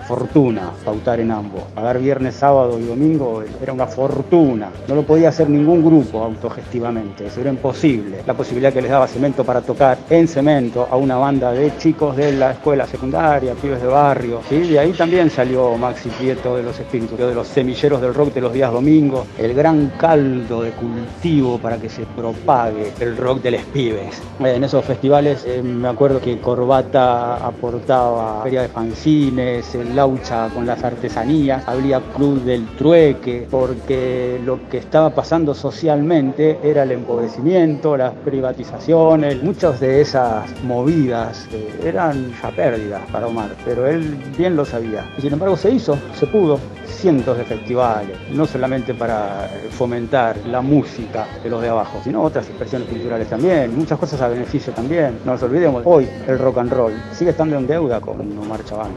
Fortuna 0.10 0.72
pautar 0.84 1.20
en 1.20 1.30
ambos. 1.30 1.62
Pagar 1.76 2.00
viernes, 2.00 2.34
sábado 2.34 2.80
y 2.80 2.84
domingo 2.84 3.44
era 3.62 3.72
una 3.72 3.86
fortuna. 3.86 4.72
No 4.88 4.96
lo 4.96 5.04
podía 5.04 5.30
hacer 5.30 5.48
ningún 5.48 5.86
grupo 5.86 6.24
autogestivamente. 6.24 7.28
Eso 7.28 7.42
era 7.42 7.52
imposible. 7.52 8.24
La 8.26 8.34
posibilidad 8.34 8.74
que 8.74 8.82
les 8.82 8.90
daba 8.90 9.08
Cemento 9.08 9.44
para 9.44 9.62
tocar 9.62 10.00
en 10.10 10.28
Cemento 10.28 10.88
a 10.90 10.96
una 10.96 11.18
banda 11.18 11.52
de 11.52 11.78
chicos 11.78 12.18
de 12.18 12.32
la 12.32 12.54
escuela 12.54 12.88
secundaria, 12.88 13.54
pibes 13.54 13.84
de 13.84 13.88
barrio. 13.88 14.42
¿sí? 14.50 14.62
De 14.62 14.80
ahí 14.80 14.94
también 14.94 15.30
salió 15.30 15.78
Maxi 15.78 16.10
Prieto 16.10 16.58
de 16.58 16.64
los 16.64 16.80
espíritus, 16.80 17.20
de 17.20 17.36
los 17.36 17.48
semilleros 17.48 18.02
del 18.02 18.16
rock 18.16 18.34
de 18.34 18.42
los 18.42 18.52
días 18.52 18.72
domingos. 18.72 19.28
El 19.38 19.54
gran 19.54 19.92
caldo 20.00 20.64
de 20.64 20.72
cultivo 20.72 21.60
para 21.60 21.78
que 21.78 21.88
se 21.88 22.08
propague 22.18 22.94
el 23.00 23.16
rock 23.16 23.44
de 23.44 23.52
los 23.52 23.62
pibes. 23.66 24.20
En 24.40 24.64
esos 24.64 24.84
festivales 24.84 25.46
eh, 25.46 25.62
me 25.62 25.88
acuerdo 25.88 26.20
que 26.20 26.40
Corbata 26.40 27.36
aportaba 27.36 28.42
feria 28.42 28.64
de 28.64 28.70
fanzines, 28.70 29.76
el 29.76 29.99
Laucha 30.00 30.48
con 30.54 30.66
las 30.66 30.82
artesanías, 30.82 31.68
había 31.68 32.00
Club 32.16 32.42
del 32.46 32.66
Trueque, 32.78 33.46
porque 33.52 34.40
lo 34.46 34.58
que 34.70 34.78
estaba 34.78 35.10
pasando 35.10 35.54
socialmente 35.54 36.58
era 36.64 36.84
el 36.84 36.94
empobrecimiento, 36.94 37.98
las 37.98 38.14
privatizaciones, 38.14 39.44
muchas 39.44 39.82
de 39.82 40.00
esas 40.00 40.50
movidas 40.64 41.50
eh, 41.52 41.82
eran 41.84 42.32
ya 42.42 42.50
pérdidas 42.52 43.02
para 43.12 43.28
Omar, 43.28 43.50
pero 43.66 43.88
él 43.88 44.16
bien 44.38 44.56
lo 44.56 44.64
sabía. 44.64 45.04
Y 45.18 45.22
sin 45.22 45.34
embargo 45.34 45.58
se 45.58 45.70
hizo, 45.70 45.98
se 46.18 46.28
pudo, 46.28 46.58
cientos 46.90 47.38
de 47.38 47.46
festivales, 47.46 48.18
no 48.32 48.46
solamente 48.46 48.94
para 48.94 49.46
eh, 49.46 49.70
fomentar 49.70 50.38
la 50.46 50.62
música 50.62 51.28
de 51.44 51.50
los 51.50 51.62
de 51.62 51.70
abajo, 51.70 52.00
sino 52.04 52.22
otras 52.22 52.48
expresiones 52.48 52.90
culturales 52.90 53.28
también, 53.28 53.76
muchas 53.76 53.98
cosas 53.98 54.22
a 54.22 54.28
beneficio 54.28 54.74
también. 54.74 55.20
No 55.26 55.34
nos 55.34 55.44
olvidemos, 55.44 55.84
hoy 55.86 56.08
el 56.28 56.40
rock 56.40 56.60
and 56.60 56.72
roll 56.72 56.94
sigue 57.14 57.32
estando 57.32 57.58
en 57.58 57.68
deuda 57.68 58.02
con 58.02 58.20
Omar 58.38 58.64
Chaván. 58.66 58.92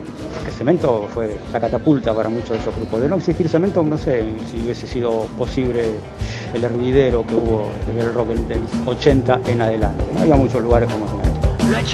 Que 0.45 0.51
Cemento 0.51 1.09
fue 1.13 1.39
la 1.53 1.61
catapulta 1.61 2.15
para 2.15 2.29
muchos 2.29 2.51
de 2.51 2.59
esos 2.59 2.75
grupos. 2.75 3.01
De 3.01 3.09
no 3.09 3.17
existir 3.17 3.49
Cemento, 3.49 3.83
no 3.83 3.97
sé 3.97 4.25
si 4.51 4.61
hubiese 4.61 4.87
sido 4.87 5.27
posible 5.39 5.91
el 6.53 6.65
hervidero 6.65 7.25
que 7.27 7.35
hubo 7.35 7.69
desde 7.87 8.01
el 8.09 8.15
rock 8.15 8.29
del 8.29 8.63
80 8.87 9.41
en 9.47 9.63
adelante. 9.63 10.05
No 10.15 10.21
había 10.21 10.37
muchos 10.37 10.63
lugares 10.63 10.93
como 10.93 11.07
Cemento. 11.07 11.33
Lo 11.71 11.77
del 11.77 11.87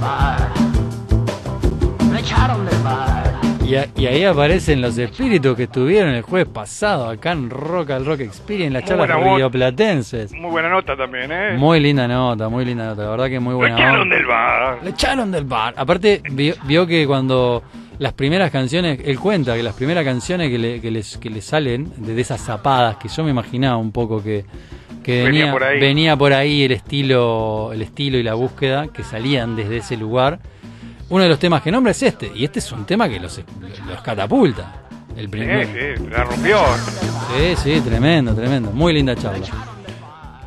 del. 0.00 0.71
Echaron 2.22 2.64
del 2.66 2.78
bar. 2.82 3.32
Y, 3.66 3.74
a- 3.76 3.88
y 3.96 4.06
ahí 4.06 4.24
aparecen 4.24 4.80
los 4.80 4.96
espíritus 4.98 5.56
que 5.56 5.64
estuvieron 5.64 6.10
el 6.14 6.22
jueves 6.22 6.48
pasado 6.52 7.08
acá 7.08 7.32
en 7.32 7.48
Rock 7.48 7.90
al 7.90 8.04
Rock 8.04 8.20
Experience, 8.20 8.70
las 8.72 8.82
Muy 8.82 8.88
charlas 9.08 9.36
rioplatenses. 9.36 10.32
Muy 10.32 10.50
buena 10.50 10.68
nota 10.68 10.96
también, 10.96 11.30
¿eh? 11.32 11.54
Muy 11.56 11.80
linda 11.80 12.06
nota, 12.06 12.48
muy 12.48 12.64
linda 12.64 12.86
nota, 12.86 13.02
la 13.04 13.10
verdad 13.10 13.28
que 13.28 13.40
muy 13.40 13.54
buena. 13.54 13.76
echaron 13.76 14.02
onda. 14.02 14.16
del 14.16 14.26
bar. 14.26 14.78
Le 14.82 14.90
echaron 14.90 15.30
del 15.32 15.44
bar. 15.44 15.74
Aparte, 15.76 16.22
vio, 16.32 16.54
vio 16.64 16.86
que 16.86 17.06
cuando 17.06 17.62
las 17.98 18.12
primeras 18.12 18.50
canciones, 18.50 19.00
él 19.04 19.18
cuenta 19.18 19.54
que 19.56 19.62
las 19.62 19.74
primeras 19.74 20.04
canciones 20.04 20.50
que 20.50 20.58
le, 20.58 20.80
que 20.80 20.90
les, 20.90 21.16
que 21.16 21.30
le 21.30 21.40
salen 21.40 21.92
de, 21.96 22.14
de 22.14 22.20
esas 22.20 22.40
zapadas, 22.40 22.96
que 22.96 23.08
yo 23.08 23.24
me 23.24 23.30
imaginaba 23.30 23.76
un 23.78 23.92
poco 23.92 24.22
que, 24.22 24.44
que 25.02 25.24
Venía 25.24 25.30
venía, 25.46 25.52
por 25.52 25.64
ahí. 25.64 25.80
venía 25.80 26.16
por 26.16 26.32
ahí 26.32 26.62
el 26.64 26.72
estilo, 26.72 27.70
el 27.72 27.80
estilo 27.82 28.18
y 28.18 28.22
la 28.22 28.34
búsqueda 28.34 28.88
que 28.88 29.02
salían 29.02 29.56
desde 29.56 29.78
ese 29.78 29.96
lugar. 29.96 30.40
Uno 31.12 31.24
de 31.24 31.28
los 31.28 31.38
temas 31.38 31.60
que 31.60 31.70
nombra 31.70 31.90
es 31.92 32.02
este, 32.02 32.32
y 32.34 32.42
este 32.44 32.58
es 32.58 32.72
un 32.72 32.86
tema 32.86 33.06
que 33.06 33.20
los, 33.20 33.38
los 33.86 34.00
catapulta. 34.00 34.80
El 35.14 35.26
Sí, 35.26 35.28
primer. 35.30 35.66
sí, 35.98 36.06
la 36.10 36.24
rompió. 36.24 36.58
Sí, 37.36 37.54
sí, 37.56 37.80
tremendo, 37.82 38.34
tremendo. 38.34 38.70
Muy 38.72 38.94
linda 38.94 39.14
charla. 39.14 39.46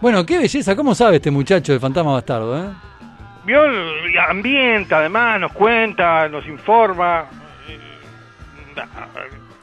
Bueno, 0.01 0.25
qué 0.25 0.39
belleza, 0.39 0.75
¿cómo 0.75 0.95
sabe 0.95 1.17
este 1.17 1.29
muchacho 1.29 1.72
de 1.72 1.79
Fantasma 1.79 2.13
Bastardo? 2.13 2.57
Eh? 2.57 2.69
Vio, 3.45 3.63
el- 3.63 4.17
ambienta, 4.27 4.98
además, 4.98 5.39
nos 5.39 5.51
cuenta, 5.53 6.27
nos 6.29 6.48
informa. 6.48 7.25
Eh, 7.69 7.79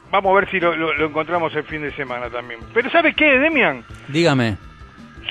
Vamos 0.09 0.31
a 0.31 0.35
ver 0.39 0.49
si 0.51 0.59
lo, 0.59 0.73
lo- 0.75 0.93
lo 0.93 1.07
encontramos 1.07 1.53
el 1.55 1.63
fin 1.63 1.81
de 1.81 1.91
semana 1.95 2.29
también. 2.29 2.61
Pero 2.73 2.89
¿sabe 2.91 3.13
qué, 3.13 3.39
Demian? 3.39 3.83
Dígame, 4.07 4.57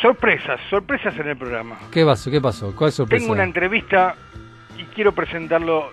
Sorpresas, 0.02 0.60
sorpresas 0.68 1.14
en 1.18 1.28
el 1.28 1.36
programa. 1.36 1.76
¿qué 1.90 2.04
pasó? 2.04 2.30
¿Qué 2.30 2.40
pasó? 2.42 2.74
¿Cuál 2.74 2.90
sorpresa? 2.92 3.20
Tengo 3.22 3.32
una 3.32 3.44
entrevista 3.44 4.16
y 4.78 4.84
quiero 4.94 5.12
presentarlo, 5.12 5.92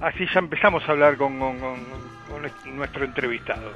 así 0.00 0.26
ya 0.32 0.40
empezamos 0.40 0.86
a 0.88 0.92
hablar 0.92 1.16
con, 1.16 1.38
con- 1.38 1.58
con- 1.58 1.84
con 2.28 2.76
nuestro 2.76 3.04
entrevistado. 3.04 3.72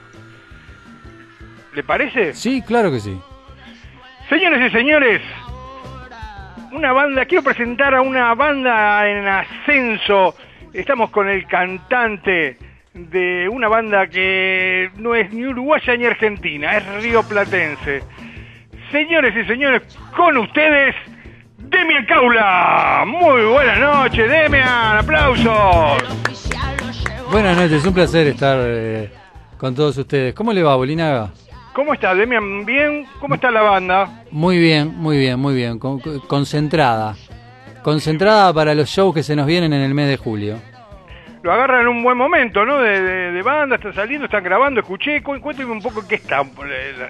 ¿Le 1.74 1.82
parece? 1.82 2.34
Sí, 2.34 2.62
claro 2.62 2.90
que 2.90 3.00
sí. 3.00 3.18
Señores 4.28 4.70
y 4.70 4.76
señores, 4.76 5.20
una 6.72 6.92
banda, 6.92 7.24
quiero 7.24 7.42
presentar 7.44 7.94
a 7.94 8.02
una 8.02 8.34
banda 8.34 9.08
en 9.08 9.26
ascenso. 9.26 10.34
Estamos 10.72 11.10
con 11.10 11.28
el 11.28 11.46
cantante 11.46 12.56
de 12.94 13.48
una 13.50 13.68
banda 13.68 14.06
que 14.06 14.90
no 14.96 15.14
es 15.14 15.32
ni 15.32 15.46
uruguaya 15.46 15.96
ni 15.96 16.04
argentina, 16.06 16.76
es 16.76 17.02
rioplatense. 17.02 18.02
Señores 18.90 19.34
y 19.36 19.44
señores, 19.46 19.82
con 20.14 20.36
ustedes, 20.38 20.94
Demian 21.72 22.04
Caula. 22.06 23.04
Muy 23.06 23.44
buenas 23.46 23.78
noches, 23.80 24.30
Demian, 24.30 24.98
aplausos. 24.98 26.02
Buenas 27.30 27.56
noches, 27.56 27.84
un 27.86 27.94
placer 27.94 28.26
estar 28.28 28.58
eh, 28.60 29.10
con 29.58 29.74
todos 29.74 29.96
ustedes. 29.96 30.34
¿Cómo 30.34 30.52
le 30.52 30.62
va, 30.62 30.76
Bolinaga? 30.76 31.30
¿Cómo 31.74 31.94
está, 31.94 32.14
Demian? 32.14 32.66
¿Bien? 32.66 33.06
¿Cómo 33.18 33.34
está 33.36 33.50
la 33.50 33.62
banda? 33.62 34.22
Muy 34.30 34.58
bien, 34.58 34.94
muy 34.98 35.16
bien, 35.16 35.40
muy 35.40 35.54
bien. 35.54 35.78
Con- 35.78 35.98
con- 36.00 36.20
concentrada. 36.20 37.16
Concentrada 37.82 38.52
para 38.52 38.74
los 38.74 38.88
shows 38.88 39.14
que 39.14 39.22
se 39.22 39.34
nos 39.34 39.46
vienen 39.46 39.72
en 39.72 39.80
el 39.80 39.94
mes 39.94 40.08
de 40.08 40.16
julio. 40.18 40.58
Lo 41.42 41.52
agarran 41.52 41.82
en 41.82 41.88
un 41.88 42.02
buen 42.04 42.16
momento, 42.16 42.64
¿no? 42.64 42.78
De, 42.78 43.00
de- 43.32 43.42
banda, 43.42 43.74
están 43.76 43.92
saliendo, 43.94 44.26
están 44.26 44.44
grabando, 44.44 44.80
escuché. 44.80 45.22
Cu- 45.22 45.40
Cuénteme 45.40 45.72
un 45.72 45.82
poco 45.82 46.06
qué 46.06 46.14
está 46.14 46.42
eh, 46.42 46.46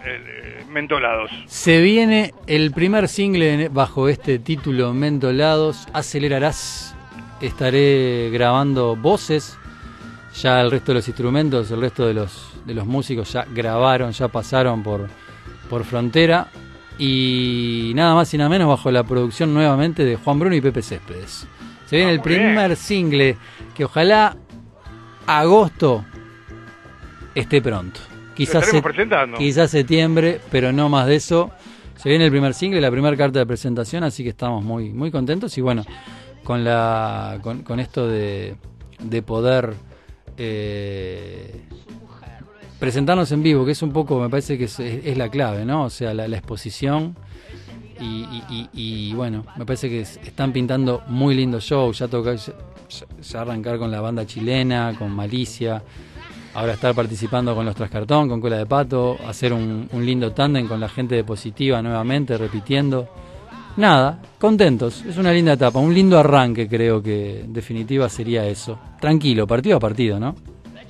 eh, 0.05 0.65
Mentolados. 0.71 1.31
Se 1.47 1.83
viene 1.83 2.33
el 2.47 2.73
primer 2.73 3.09
single 3.09 3.69
bajo 3.69 4.09
este 4.09 4.39
título 4.39 4.95
Mentolados. 4.95 5.87
Acelerarás. 5.93 6.97
Estaré 7.43 8.31
grabando 8.33 8.97
voces. 8.97 9.59
Ya 10.41 10.63
el 10.63 10.71
resto 10.71 10.93
de 10.93 10.97
los 11.01 11.09
instrumentos, 11.09 11.71
el 11.71 11.83
resto 11.83 12.07
de 12.07 12.15
los, 12.15 12.55
de 12.65 12.73
los 12.73 12.87
músicos 12.87 13.31
ya 13.35 13.45
grabaron, 13.53 14.13
ya 14.13 14.29
pasaron 14.29 14.83
por, 14.83 15.09
por 15.69 15.85
frontera. 15.85 16.47
Y 16.99 17.93
nada 17.95 18.15
más 18.15 18.33
y 18.33 18.39
nada 18.39 18.49
menos 18.49 18.69
bajo 18.69 18.91
la 18.91 19.03
producción 19.05 19.53
nuevamente 19.53 20.05
de 20.07 20.17
Juan 20.17 20.39
Bruno 20.39 20.55
y 20.57 20.61
Pepe 20.63 20.81
Céspedes. 20.81 21.47
Se 21.93 21.97
viene 21.99 22.13
Ah, 22.13 22.15
el 22.15 22.21
bien. 22.21 22.39
primer 22.55 22.75
single 22.77 23.37
que 23.75 23.85
ojalá 23.85 24.35
agosto 25.27 26.03
esté 27.35 27.61
pronto. 27.61 28.01
Quizás, 28.35 28.65
se- 28.67 28.81
presentando. 28.81 29.37
quizás 29.37 29.71
septiembre, 29.71 30.41
pero 30.51 30.73
no 30.73 30.89
más 30.89 31.07
de 31.07 31.17
eso. 31.17 31.51
Se 31.97 32.09
viene 32.09 32.25
el 32.25 32.31
primer 32.31 32.55
single, 32.55 32.81
la 32.81 32.91
primera 32.91 33.15
carta 33.15 33.41
de 33.41 33.45
presentación, 33.47 34.05
así 34.05 34.23
que 34.23 34.31
estamos 34.31 34.65
muy, 34.65 34.89
muy 34.91 35.11
contentos 35.11 35.59
y 35.59 35.61
bueno, 35.61 35.85
con 36.45 36.65
la 36.65 37.39
con, 37.43 37.63
con 37.63 37.79
esto 37.79 38.09
de, 38.09 38.57
de 38.99 39.21
poder 39.23 39.75
eh, 40.39 41.61
presentarnos 42.81 43.31
en 43.33 43.43
vivo, 43.43 43.67
que 43.67 43.73
es 43.73 43.83
un 43.83 43.93
poco, 43.93 44.19
me 44.19 44.31
parece 44.31 44.57
que 44.57 44.65
es, 44.65 44.81
es- 44.81 45.05
es 45.05 45.19
la 45.19 45.29
clave, 45.29 45.67
¿no? 45.67 45.85
O 45.85 45.91
sea, 45.91 46.15
la, 46.15 46.27
la 46.27 46.39
exposición 46.39 47.17
y, 48.03 48.43
y- 48.51 48.69
y- 49.11 49.15
bueno, 49.15 49.45
me 49.57 49.65
parece 49.65 49.89
que 49.89 50.01
es- 50.01 50.19
están 50.25 50.53
pintando 50.53 51.03
muy 51.09 51.35
lindo 51.35 51.61
show, 51.61 51.93
ya 51.93 52.09
toca 52.09 52.35
ya, 52.35 53.41
arrancar 53.41 53.79
con 53.79 53.91
la 53.91 54.01
banda 54.01 54.27
chilena, 54.27 54.95
con 54.99 55.11
Malicia, 55.13 55.83
ahora 56.55 56.75
estar 56.75 56.95
participando 56.95 57.55
con 57.55 57.65
los 57.65 57.75
Trascartón, 57.75 58.29
con 58.29 58.41
Cola 58.41 58.59
de 58.59 58.67
Pato, 58.67 59.17
hacer 59.27 59.53
un, 59.53 59.89
un 59.93 60.05
lindo 60.07 60.33
tándem 60.33 60.67
con 60.69 60.79
la 60.81 60.89
gente 60.89 61.15
de 61.15 61.25
Positiva 61.25 61.81
nuevamente, 61.81 62.37
repitiendo. 62.37 63.09
Nada, 63.79 64.21
contentos, 64.39 65.03
es 65.07 65.17
una 65.17 65.33
linda 65.33 65.55
etapa, 65.55 65.79
un 65.79 65.95
lindo 65.95 66.19
arranque 66.19 66.69
creo 66.69 67.03
que 67.03 67.41
en 67.41 67.53
definitiva 67.55 68.07
sería 68.11 68.47
eso. 68.47 68.79
Tranquilo, 69.01 69.47
partido 69.47 69.79
a 69.79 69.81
partido, 69.81 70.21
¿no? 70.21 70.35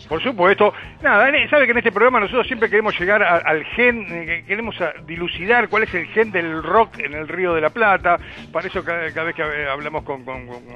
Por 0.09 0.23
supuesto. 0.23 0.73
Nada, 1.03 1.31
sabe 1.49 1.67
que 1.67 1.73
en 1.73 1.79
este 1.79 1.93
programa 1.93 2.21
nosotros 2.21 2.47
siempre 2.47 2.69
queremos 2.69 2.99
llegar 2.99 3.23
al 3.23 3.65
gen, 3.65 4.07
eh, 4.11 4.27
que 4.27 4.45
queremos 4.45 4.77
dilucidar 5.07 5.69
cuál 5.69 5.85
es 5.85 5.95
el 5.95 6.07
gen 6.07 6.31
del 6.31 6.63
rock 6.63 6.99
en 6.99 7.15
el 7.15 7.29
Río 7.29 7.55
de 7.55 7.61
la 7.61 7.71
Plata. 7.71 8.19
Para 8.53 8.67
eso 8.67 8.85
cada, 8.85 9.25
vez 9.25 9.35
que 9.35 9.43
eh, 9.43 9.69
hablamos 9.69 10.05
con, 10.05 10.25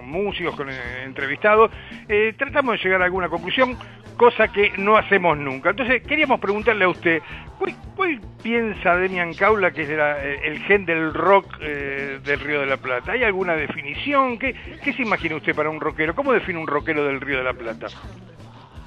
músicos, 0.05 0.55
con 0.57 0.71
eh, 0.71 1.05
entrevistados, 1.05 1.71
eh, 2.09 2.35
tratamos 2.37 2.77
de 2.77 2.85
llegar 2.85 3.03
a 3.03 3.05
alguna 3.05 3.29
conclusión, 3.29 3.77
cosa 4.17 4.49
que 4.49 4.73
no 4.79 4.97
hacemos 4.97 5.37
nunca. 5.39 5.71
Entonces 5.71 6.03
queríamos 6.03 6.41
preguntarle 6.41 6.85
a 6.85 6.89
usted, 6.89 7.23
¿cuál, 7.59 7.75
cuál 7.95 8.21
piensa 8.43 8.97
Demian 8.97 9.35
Caula 9.35 9.71
que 9.71 9.83
es 9.83 9.91
el 9.91 10.59
gen 10.65 10.87
del 10.87 11.13
rock 11.13 11.59
del 11.59 12.41
Río 12.41 12.61
de 12.61 12.67
la 12.67 12.77
Plata? 12.77 13.13
¿Hay 13.13 13.23
alguna 13.23 13.55
definición? 13.55 14.39
¿Qué, 14.39 14.55
¿Qué 14.83 14.93
se 14.93 15.03
imagina 15.03 15.37
usted 15.37 15.55
para 15.55 15.71
un 15.71 15.81
rockero? 15.81 16.15
¿Cómo 16.15 16.33
define 16.33 16.59
un 16.59 16.67
rockero 16.67 17.05
del 17.05 17.21
Río 17.21 17.39
de 17.39 17.45
la 17.45 17.55
Plata? 17.55 17.89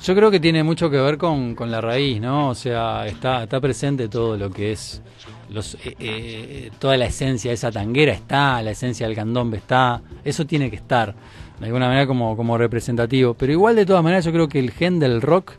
Yo 0.01 0.15
creo 0.15 0.31
que 0.31 0.39
tiene 0.39 0.63
mucho 0.63 0.89
que 0.89 0.97
ver 0.97 1.17
con, 1.17 1.55
con 1.55 1.69
la 1.69 1.81
raíz, 1.81 2.21
¿no? 2.21 2.49
O 2.49 2.55
sea, 2.55 3.05
está, 3.05 3.43
está 3.43 3.59
presente 3.59 4.07
todo 4.07 4.37
lo 4.37 4.49
que 4.49 4.71
es, 4.71 5.01
los, 5.49 5.75
eh, 5.75 5.95
eh, 5.99 6.71
toda 6.79 6.95
la 6.95 7.05
esencia 7.05 7.51
de 7.51 7.55
esa 7.55 7.69
tanguera 7.69 8.13
está, 8.13 8.61
la 8.61 8.71
esencia 8.71 9.07
del 9.07 9.15
candombe 9.15 9.57
está, 9.57 10.01
eso 10.23 10.45
tiene 10.45 10.69
que 10.69 10.77
estar, 10.77 11.13
de 11.59 11.65
alguna 11.65 11.87
manera 11.87 12.07
como, 12.07 12.37
como 12.37 12.57
representativo. 12.57 13.33
Pero 13.33 13.51
igual 13.51 13.75
de 13.75 13.85
todas 13.85 14.01
maneras 14.01 14.23
yo 14.23 14.31
creo 14.31 14.47
que 14.47 14.59
el 14.59 14.71
gen 14.71 14.99
del 14.99 15.21
rock 15.21 15.51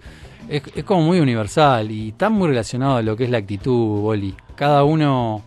es, 0.49 0.63
es 0.75 0.85
como 0.85 1.03
muy 1.03 1.21
universal 1.21 1.91
y 1.91 2.09
está 2.09 2.31
muy 2.31 2.49
relacionado 2.49 2.97
a 2.97 3.03
lo 3.03 3.17
que 3.17 3.25
es 3.25 3.31
la 3.31 3.39
actitud, 3.39 4.01
Boli. 4.01 4.35
Cada 4.57 4.85
uno 4.85 5.43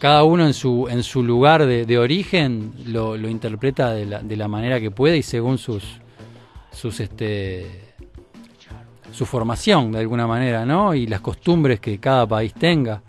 cada 0.00 0.24
uno 0.24 0.46
en 0.46 0.54
su 0.54 0.88
en 0.88 1.02
su 1.02 1.22
lugar 1.22 1.66
de, 1.66 1.84
de 1.84 1.98
origen 1.98 2.72
lo, 2.86 3.18
lo 3.18 3.28
interpreta 3.28 3.92
de 3.92 4.06
la, 4.06 4.22
de 4.22 4.36
la 4.36 4.48
manera 4.48 4.80
que 4.80 4.90
puede 4.90 5.18
y 5.18 5.22
según 5.22 5.58
sus 5.58 6.00
sus 6.72 7.00
este 7.00 7.89
su 9.12 9.26
formación 9.26 9.92
de 9.92 10.00
alguna 10.00 10.26
manera, 10.26 10.64
¿no? 10.64 10.94
Y 10.94 11.06
las 11.06 11.20
costumbres 11.20 11.80
que 11.80 11.98
cada 11.98 12.26
país 12.26 12.54
tenga. 12.54 13.02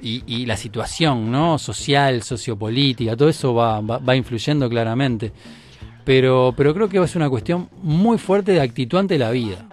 Y, 0.00 0.46
la 0.46 0.56
situación, 0.56 1.32
¿no? 1.32 1.58
Social, 1.58 2.22
sociopolítica, 2.22 3.16
todo 3.16 3.28
eso 3.28 3.54
va, 3.54 3.80
va, 3.80 3.98
va 3.98 4.14
influyendo 4.14 4.68
claramente. 4.68 5.32
Pero, 6.04 6.54
pero 6.56 6.72
creo 6.72 6.88
que 6.88 7.02
es 7.02 7.16
una 7.16 7.28
cuestión 7.28 7.68
muy 7.82 8.16
fuerte 8.16 8.52
de 8.52 8.60
actitud 8.60 8.98
ante 8.98 9.18
la 9.18 9.32
vida. 9.32 9.66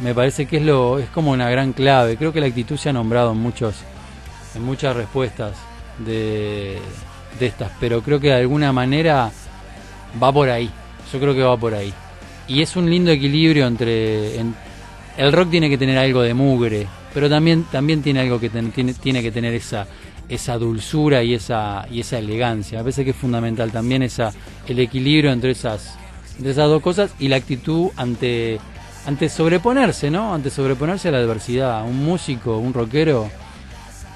Me 0.00 0.12
parece 0.14 0.46
que 0.46 0.56
es 0.56 0.64
lo, 0.64 0.98
es 0.98 1.08
como 1.10 1.30
una 1.30 1.48
gran 1.50 1.72
clave. 1.72 2.16
Creo 2.16 2.32
que 2.32 2.40
la 2.40 2.46
actitud 2.46 2.76
se 2.76 2.88
ha 2.88 2.92
nombrado 2.92 3.30
en 3.30 3.38
muchos, 3.38 3.76
en 4.56 4.64
muchas 4.64 4.96
respuestas 4.96 5.56
de, 5.98 6.78
de 7.38 7.46
estas, 7.46 7.70
pero 7.78 8.02
creo 8.02 8.18
que 8.18 8.28
de 8.28 8.40
alguna 8.40 8.72
manera 8.72 9.30
va 10.20 10.32
por 10.32 10.48
ahí. 10.48 10.70
Yo 11.12 11.20
creo 11.20 11.34
que 11.34 11.42
va 11.42 11.56
por 11.56 11.74
ahí. 11.74 11.92
Y 12.50 12.62
es 12.62 12.74
un 12.76 12.90
lindo 12.90 13.10
equilibrio 13.10 13.66
entre. 13.66 14.38
en- 14.40 14.54
el 15.16 15.32
rock 15.32 15.50
tiene 15.50 15.68
que 15.68 15.76
tener 15.78 15.96
algo 15.98 16.22
de 16.22 16.34
mugre, 16.34 16.86
pero 17.14 17.28
también, 17.28 17.64
también 17.70 18.00
tiene 18.02 18.20
algo 18.20 18.40
que 18.40 18.48
ten- 18.50 18.70
tiene, 18.72 18.94
tiene 18.94 19.22
que 19.22 19.30
tener 19.30 19.52
esa, 19.54 19.86
esa 20.28 20.56
dulzura 20.56 21.22
y 21.22 21.34
esa, 21.34 21.86
y 21.90 22.00
esa 22.00 22.18
elegancia. 22.18 22.78
Me 22.78 22.84
parece 22.84 23.04
que 23.04 23.10
es 23.10 23.16
fundamental 23.16 23.70
también 23.70 24.02
esa, 24.02 24.32
el 24.66 24.78
equilibrio 24.78 25.30
entre 25.32 25.50
esas, 25.50 25.96
entre 26.36 26.52
esas 26.52 26.68
dos 26.68 26.80
cosas 26.82 27.12
y 27.18 27.28
la 27.28 27.36
actitud 27.36 27.90
ante, 27.96 28.58
ante 29.06 29.28
sobreponerse, 29.28 30.10
¿no? 30.10 30.32
Ante 30.34 30.48
sobreponerse 30.50 31.08
a 31.08 31.12
la 31.12 31.18
adversidad. 31.18 31.84
Un 31.84 32.04
músico, 32.04 32.58
un 32.58 32.72
rockero. 32.72 33.30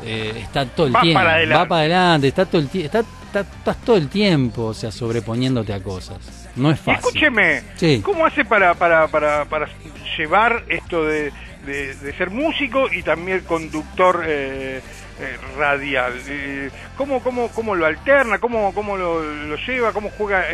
eh, 0.05 0.33
está 0.43 0.67
todo 0.67 0.87
el 0.88 0.95
Va 0.95 1.00
tiempo, 1.03 1.21
para 1.21 1.47
va 1.57 1.67
para 1.69 1.81
adelante, 1.81 2.29
está 2.29 2.45
todo 2.47 2.61
el 2.61 2.69
está, 2.73 3.00
está- 3.00 3.41
estás 3.41 3.76
todo 3.85 3.97
el 3.97 4.09
tiempo, 4.09 4.64
o 4.67 4.75
sea, 4.75 4.91
sobreponiéndote 4.93 5.73
a 5.73 5.81
cosas. 5.83 6.19
No 6.56 6.70
es 6.70 6.78
Y 6.80 6.82
fácil. 6.84 6.99
escúcheme, 7.04 7.62
Sí. 7.76 8.00
¿cómo 8.04 8.25
hace 8.26 8.44
para, 8.44 8.75
para, 8.75 9.08
para, 9.08 9.44
para 9.46 9.68
llevar 10.16 10.62
esto 10.68 11.04
de, 11.04 11.32
de- 11.66 11.94
de 11.94 12.12
ser 12.16 12.30
músico 12.30 12.90
y 12.92 13.02
también 13.02 13.40
conductor 13.40 14.23
eh, 14.26 14.80
eh, 15.20 15.37
radial? 15.58 16.12
Eh, 16.28 16.70
¿cómo, 16.96 17.20
cómo, 17.23 17.49
¿Cómo 17.49 17.75
lo 17.75 17.87
alterna? 17.87 18.38
¿Cómo, 18.38 18.73
cómo 18.73 18.96
lo, 18.96 19.23
lo 19.23 19.56
lleva? 19.56 19.92
¿Cómo 19.92 20.11
juega 20.16 20.44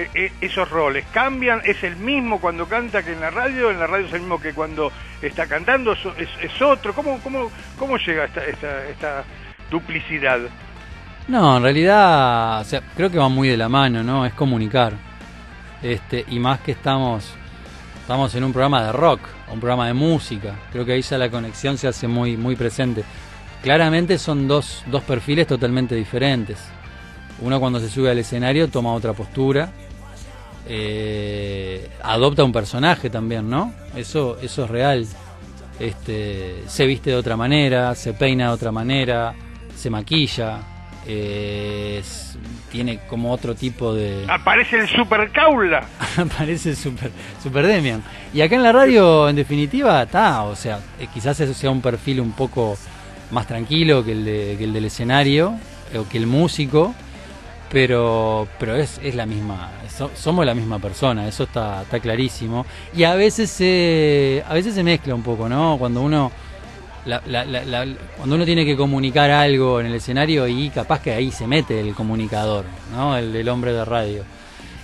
esos 0.40 0.70
roles? 0.70 1.04
¿Cambian? 1.12 1.60
¿Es 1.64 1.82
el 1.84 1.96
mismo 1.96 2.40
cuando 2.40 2.66
canta 2.66 3.02
que 3.02 3.12
en 3.12 3.20
la 3.20 3.30
radio? 3.30 3.70
¿En 3.70 3.78
la 3.78 3.86
radio 3.86 4.06
es 4.06 4.12
el 4.14 4.20
mismo 4.20 4.40
que 4.40 4.54
cuando 4.54 4.90
está 5.20 5.46
cantando? 5.46 5.92
¿Es, 5.92 5.98
es- 6.16 6.44
es 6.44 6.62
otro? 6.62 6.94
¿Cómo, 6.94 7.20
cómo, 7.22 7.50
¿Cómo 7.78 7.98
llega 7.98 8.24
esta, 8.24 8.44
esta, 8.46 8.86
esta, 8.88 9.24
duplicidad. 9.70 10.40
No, 11.28 11.58
en 11.58 11.62
realidad, 11.62 12.60
o 12.60 12.64
sea, 12.64 12.80
creo 12.96 13.08
que 13.08 13.18
va 13.18 13.28
muy 13.28 13.48
de 13.48 13.56
la 13.56 13.68
mano, 13.68 14.02
¿no? 14.02 14.26
Es 14.26 14.32
comunicar. 14.34 14.94
Este, 15.82 16.24
y 16.28 16.38
más 16.38 16.60
que 16.60 16.72
estamos 16.72 17.24
estamos 18.00 18.34
en 18.34 18.44
un 18.44 18.52
programa 18.52 18.84
de 18.84 18.92
rock, 18.92 19.20
un 19.52 19.60
programa 19.60 19.86
de 19.86 19.94
música. 19.94 20.56
Creo 20.72 20.84
que 20.84 20.92
ahí 20.92 21.02
ya 21.02 21.16
la 21.16 21.30
conexión 21.30 21.78
se 21.78 21.88
hace 21.88 22.08
muy 22.08 22.36
muy 22.36 22.56
presente. 22.56 23.04
Claramente 23.62 24.18
son 24.18 24.48
dos, 24.48 24.82
dos 24.86 25.02
perfiles 25.04 25.46
totalmente 25.46 25.94
diferentes. 25.94 26.58
Uno 27.40 27.60
cuando 27.60 27.78
se 27.80 27.88
sube 27.88 28.10
al 28.10 28.18
escenario 28.18 28.68
toma 28.68 28.92
otra 28.92 29.12
postura, 29.12 29.70
eh, 30.66 31.90
adopta 32.02 32.44
un 32.44 32.52
personaje 32.52 33.10
también, 33.10 33.48
¿no? 33.48 33.72
Eso, 33.94 34.38
eso 34.40 34.64
es 34.64 34.70
real. 34.70 35.06
Este, 35.78 36.64
se 36.66 36.86
viste 36.86 37.10
de 37.10 37.16
otra 37.16 37.36
manera, 37.36 37.94
se 37.94 38.12
peina 38.12 38.48
de 38.48 38.52
otra 38.52 38.70
manera, 38.70 39.34
se 39.74 39.88
maquilla, 39.88 40.58
eh, 41.06 42.02
tiene 42.70 43.00
como 43.08 43.32
otro 43.32 43.54
tipo 43.54 43.94
de... 43.94 44.24
Aparece 44.28 44.78
el 44.78 44.88
super 44.88 45.30
caula. 45.32 45.86
Parece 46.38 46.74
super, 46.76 47.10
super 47.42 47.66
Demian. 47.66 48.02
Y 48.32 48.40
acá 48.40 48.56
en 48.56 48.62
la 48.62 48.72
radio, 48.72 49.28
en 49.28 49.36
definitiva, 49.36 50.02
está, 50.02 50.42
o 50.44 50.54
sea, 50.56 50.78
eh, 50.98 51.06
quizás 51.12 51.38
eso 51.40 51.52
sea 51.54 51.70
un 51.70 51.80
perfil 51.82 52.20
un 52.20 52.32
poco 52.32 52.76
más 53.30 53.46
tranquilo 53.46 54.04
que 54.04 54.12
el, 54.12 54.24
de- 54.24 54.54
que 54.58 54.64
el 54.64 54.72
del 54.72 54.84
escenario, 54.86 55.54
o 55.96 56.08
que 56.08 56.18
el 56.18 56.26
músico, 56.26 56.94
pero, 57.70 58.48
pero 58.58 58.74
es, 58.76 59.00
es 59.02 59.14
la 59.14 59.26
misma, 59.26 59.70
so- 59.96 60.10
somos 60.14 60.44
la 60.44 60.54
misma 60.54 60.78
persona, 60.78 61.28
eso 61.28 61.44
está, 61.44 61.82
está 61.82 62.00
clarísimo. 62.00 62.66
Y 62.96 63.04
a 63.04 63.14
veces 63.14 63.50
se, 63.50 64.42
a 64.48 64.54
veces 64.54 64.74
se 64.74 64.82
mezcla 64.82 65.14
un 65.14 65.22
poco, 65.22 65.48
¿no? 65.48 65.76
Cuando 65.78 66.02
uno, 66.02 66.32
la- 67.06 67.22
la- 67.26 67.44
la- 67.44 67.64
la- 67.64 67.86
cuando 68.16 68.36
uno 68.36 68.44
tiene 68.44 68.64
que 68.64 68.76
comunicar 68.76 69.30
algo 69.30 69.80
en 69.80 69.86
el 69.86 69.94
escenario 69.94 70.46
y 70.48 70.70
capaz 70.70 71.00
que 71.02 71.12
ahí 71.12 71.30
se 71.30 71.46
mete 71.46 71.80
el 71.80 71.94
comunicador, 71.94 72.64
¿no? 72.94 73.16
El, 73.16 73.34
el 73.34 73.48
hombre 73.48 73.72
de 73.72 73.84
radio. 73.84 74.24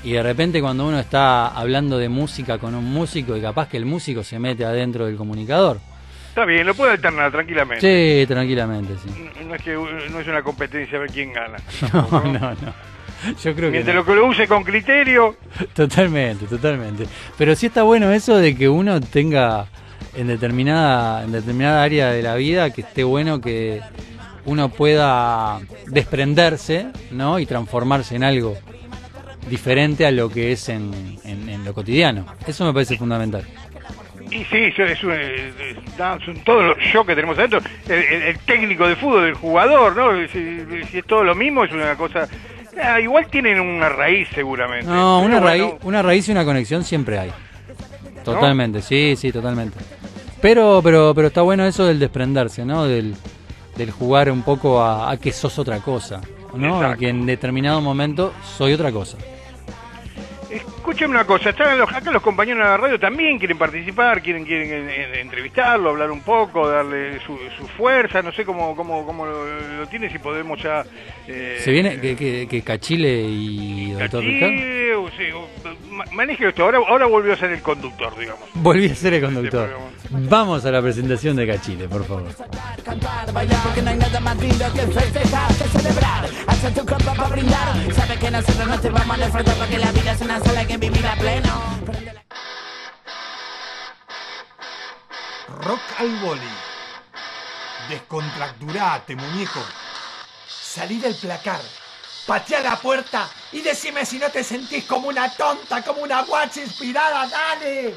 Y 0.05 0.13
de 0.13 0.23
repente 0.23 0.61
cuando 0.61 0.87
uno 0.87 0.99
está 1.01 1.49
hablando 1.49 1.99
de 1.99 2.09
música 2.09 2.59
con 2.59 2.75
un 2.75 2.85
músico 2.85 3.37
y 3.37 3.41
capaz 3.41 3.69
que 3.69 3.77
el 3.77 3.87
músico 3.87 4.23
se 4.23 4.39
mete 4.39 4.65
adentro 4.65 5.07
del 5.07 5.17
comunicador. 5.17 5.81
Está 6.29 6.45
bien, 6.45 6.67
lo 6.67 6.75
puede 6.75 6.93
alternar 6.93 7.33
tranquilamente. 7.33 7.81
Sí, 8.21 8.27
tranquilamente, 8.27 8.95
sí. 9.03 9.09
No 9.49 9.55
es 9.55 9.63
que 9.63 9.73
no 9.73 10.21
es 10.21 10.29
una 10.29 10.43
competencia 10.43 10.99
a 10.99 11.01
ver 11.01 11.11
quién 11.11 11.33
gana. 11.33 11.57
No, 11.93 12.21
no, 12.25 12.39
no. 12.51 12.97
Yo 13.43 13.55
creo 13.55 13.71
que 13.71 13.79
Mientras 13.83 13.95
no. 13.97 14.03
lo 14.03 14.05
que 14.07 14.15
lo 14.15 14.27
use 14.27 14.47
con 14.47 14.63
criterio, 14.63 15.37
Totalmente, 15.75 16.47
totalmente. 16.47 17.07
Pero 17.39 17.55
sí 17.57 17.67
está 17.67 17.83
bueno 17.83 18.13
eso 18.13 18.37
de 18.37 18.55
que 18.55 18.69
uno 18.69 19.01
tenga 19.01 19.67
en 20.17 20.27
determinada, 20.29 21.25
en 21.25 21.33
determinada 21.33 21.83
área 21.83 22.11
de 22.11 22.23
la 22.23 22.35
vida 22.37 22.71
que 22.71 22.81
esté 22.83 23.05
bueno 23.05 23.41
que 23.41 23.81
uno 24.45 24.69
pueda 24.69 25.61
desprenderse, 25.89 26.87
¿no? 27.11 27.39
Y 27.39 27.47
transformarse 27.47 28.17
en 28.17 28.25
algo 28.25 28.57
diferente 29.51 30.07
a 30.07 30.11
lo 30.11 30.29
que 30.29 30.53
es 30.53 30.69
en, 30.69 31.19
en- 31.25 31.49
en 31.49 31.65
lo 31.65 31.73
cotidiano. 31.75 32.27
Eso 32.47 32.65
me 32.65 32.73
parece 32.73 32.97
fundamental. 32.97 33.45
y 34.31 34.43
sí, 34.45 34.73
es 34.77 35.05
un, 35.05 35.13
da- 35.97 36.19
son 36.25 36.37
todos 36.45 36.65
los 36.65 36.79
shows 36.79 37.07
que 37.07 37.15
tenemos 37.15 37.39
adentro. 37.39 37.61
El, 37.89 37.99
el- 38.03 38.23
el 38.23 38.39
técnico 38.41 38.87
de 38.89 38.97
fútbol, 38.97 39.25
el 39.27 39.35
jugador, 39.35 39.97
¿no? 39.97 40.13
Si, 40.29 40.87
si 40.91 40.99
es 40.99 41.05
todo 41.07 41.23
lo 41.25 41.35
mismo, 41.35 41.65
es 41.65 41.73
una 41.73 41.95
cosa. 41.97 42.29
Ah, 42.83 43.01
igual 43.01 43.27
tienen 43.29 43.59
una 43.61 43.89
raíz, 43.89 44.29
seguramente. 44.35 44.87
No, 44.87 45.21
una 45.21 45.41
bueno, 45.41 45.47
raíz, 45.47 45.75
una 45.83 46.03
raíz 46.03 46.29
y 46.29 46.33
una 46.33 46.45
conexión 46.45 46.85
siempre 46.85 47.19
hay. 47.19 47.31
Totalmente, 48.25 48.83
sí, 48.83 49.15
sí, 49.17 49.31
totalmente. 49.33 49.79
Pero, 50.41 50.81
pero, 50.83 51.13
pero 51.15 51.29
está 51.29 51.43
bueno 51.43 51.65
eso 51.67 51.87
del 51.87 51.99
desprenderse, 51.99 52.65
¿no? 52.65 52.85
Del, 52.85 53.15
del 53.77 53.91
jugar 53.91 54.31
un 54.31 54.43
poco 54.43 54.81
a, 54.83 55.11
a 55.11 55.17
que 55.17 55.33
sos 55.33 55.59
otra 55.59 55.81
cosa, 55.81 56.21
¿no? 56.55 56.81
A 56.81 56.97
que 56.97 57.09
en 57.09 57.27
determinado 57.27 57.81
momento 57.81 58.33
soy 58.57 58.73
otra 58.75 58.93
cosa. 58.93 59.17
Escúchame 60.49 61.11
una 61.11 61.25
cosa, 61.27 61.51
están 61.51 61.77
los, 61.77 61.93
acá 61.93 62.13
los 62.13 62.23
compañeros 62.23 62.63
de 62.63 62.71
la 62.71 62.77
radio 62.77 63.01
también 63.01 63.37
quieren 63.37 63.59
participar, 63.59 64.23
quieren 64.23 64.45
quieren 64.45 64.89
eh, 64.89 64.93
eh, 65.15 65.21
entrevistarlo, 65.21 65.91
hablar 65.91 66.13
un 66.13 66.21
poco, 66.23 66.69
darle 66.69 67.19
su, 67.27 67.37
su 67.59 67.67
fuerza, 67.77 68.23
no 68.23 68.31
sé 68.31 68.45
cómo 68.45 68.77
cómo, 68.77 69.05
cómo 69.05 69.27
lo, 69.27 69.45
lo 69.79 69.87
tiene, 69.89 70.09
si 70.09 70.21
podemos 70.21 70.63
ya... 70.63 70.85
eh, 71.27 71.59
Se 71.65 71.73
viene 71.73 72.01
que, 72.01 72.15
que, 72.15 72.47
que 72.49 72.63
Cachile 72.63 73.23
y 73.23 73.91
Doctor. 73.91 74.23
Cachile, 74.23 74.86
ma- 75.91 76.05
maneje 76.13 76.49
esto, 76.49 76.63
ahora, 76.65 76.79
ahora 76.79 77.07
volvió 77.07 77.33
a 77.33 77.37
ser 77.37 77.51
el 77.53 77.63
conductor, 77.63 78.17
digamos. 78.19 78.43
Volví 78.55 78.89
a 78.91 78.95
ser 78.95 79.15
el 79.15 79.23
conductor. 79.25 79.69
Este 80.05 80.17
Vamos 80.29 80.65
a 80.65 80.71
la 80.71 80.81
presentación 80.83 81.37
de 81.37 81.47
Cachile, 81.47 81.89
por 81.89 82.05
favor. 82.07 82.29
cantar, 82.85 83.33
bailar, 83.33 83.63
porque 83.65 83.83
no 83.83 83.91
hay 83.91 83.97
nada 83.97 84.21
más 84.21 84.37
lindo 84.39 84.65
que 84.73 84.81
festejar, 84.87 85.49
que 85.55 85.65
celebrar. 85.79 86.29
Hacer 86.47 86.75
tu 86.75 86.87
cuerpo 86.87 87.13
para 87.15 87.29
brindar. 87.29 87.93
Sabes 87.95 88.19
que 88.19 88.31
nosotros 88.31 88.67
no 88.69 88.81
te 88.81 88.91
vamos 88.91 89.19
a 89.21 89.25
disfrutar 89.25 89.55
porque 89.57 89.79
la 89.79 89.93
vida 89.93 90.13
es 90.13 90.21
una 90.21 90.41
sola 90.41 90.61
hay 90.61 90.67
que 90.67 90.77
vivir 90.79 91.07
a 91.07 91.15
pleno. 91.17 91.63
Prende 91.85 92.13
la- 92.13 92.23
Rock 95.63 95.81
al 95.99 96.17
boli. 96.21 96.41
Descontracturate, 97.89 99.15
muñeco. 99.17 99.61
Salí 100.49 100.99
del 100.99 101.15
placar. 101.15 101.61
Patea 102.27 102.61
la 102.61 102.77
puerta 102.77 103.31
y 103.53 103.61
decime 103.61 104.05
si 104.05 104.19
no 104.19 104.29
te 104.31 104.43
sentís 104.43 104.85
como 104.85 105.09
una 105.09 105.31
tonta, 105.31 105.83
como 105.83 106.03
una 106.03 106.23
guacha 106.23 106.61
inspirada, 106.61 107.27
dale. 107.29 107.95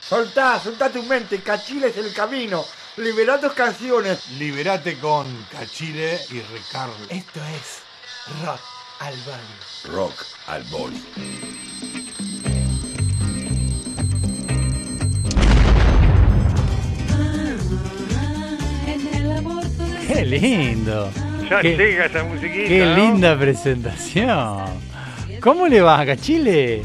Soltá, 0.00 0.58
soltá 0.58 0.90
tu 0.90 1.02
mente, 1.02 1.42
Cachile 1.42 1.88
es 1.88 1.96
el 1.98 2.14
camino. 2.14 2.64
Liberá 2.96 3.38
tus 3.38 3.52
canciones. 3.52 4.26
Liberate 4.38 4.98
con 4.98 5.46
Cachile 5.52 6.18
y 6.30 6.40
Ricardo. 6.40 6.96
Esto 7.10 7.40
es 7.44 7.82
Rock 8.42 8.60
al 9.00 9.16
boli. 9.18 9.94
Rock 9.94 10.24
al 10.46 10.62
boli. 10.64 11.04
¡Qué 20.08 20.24
lindo! 20.24 21.12
Ya 21.50 21.60
Qué- 21.60 21.76
llega 21.76 22.06
esa 22.06 22.24
musiquita, 22.24 22.68
¡Qué 22.68 22.84
¿no? 22.86 22.96
linda 22.96 23.38
presentación! 23.38 24.64
¿Cómo 25.40 25.66
le 25.68 25.80
va, 25.80 26.04
Cachile? 26.04 26.82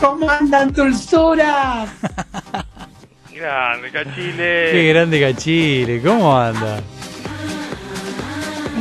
¿Cómo 0.00 0.28
andan 0.28 0.72
dulzuras? 0.72 1.88
Grande, 3.34 3.90
Cachile. 3.90 4.68
Qué 4.72 4.88
grande 4.92 5.20
Cachile, 5.20 6.00
¿cómo 6.02 6.36
anda? 6.38 6.80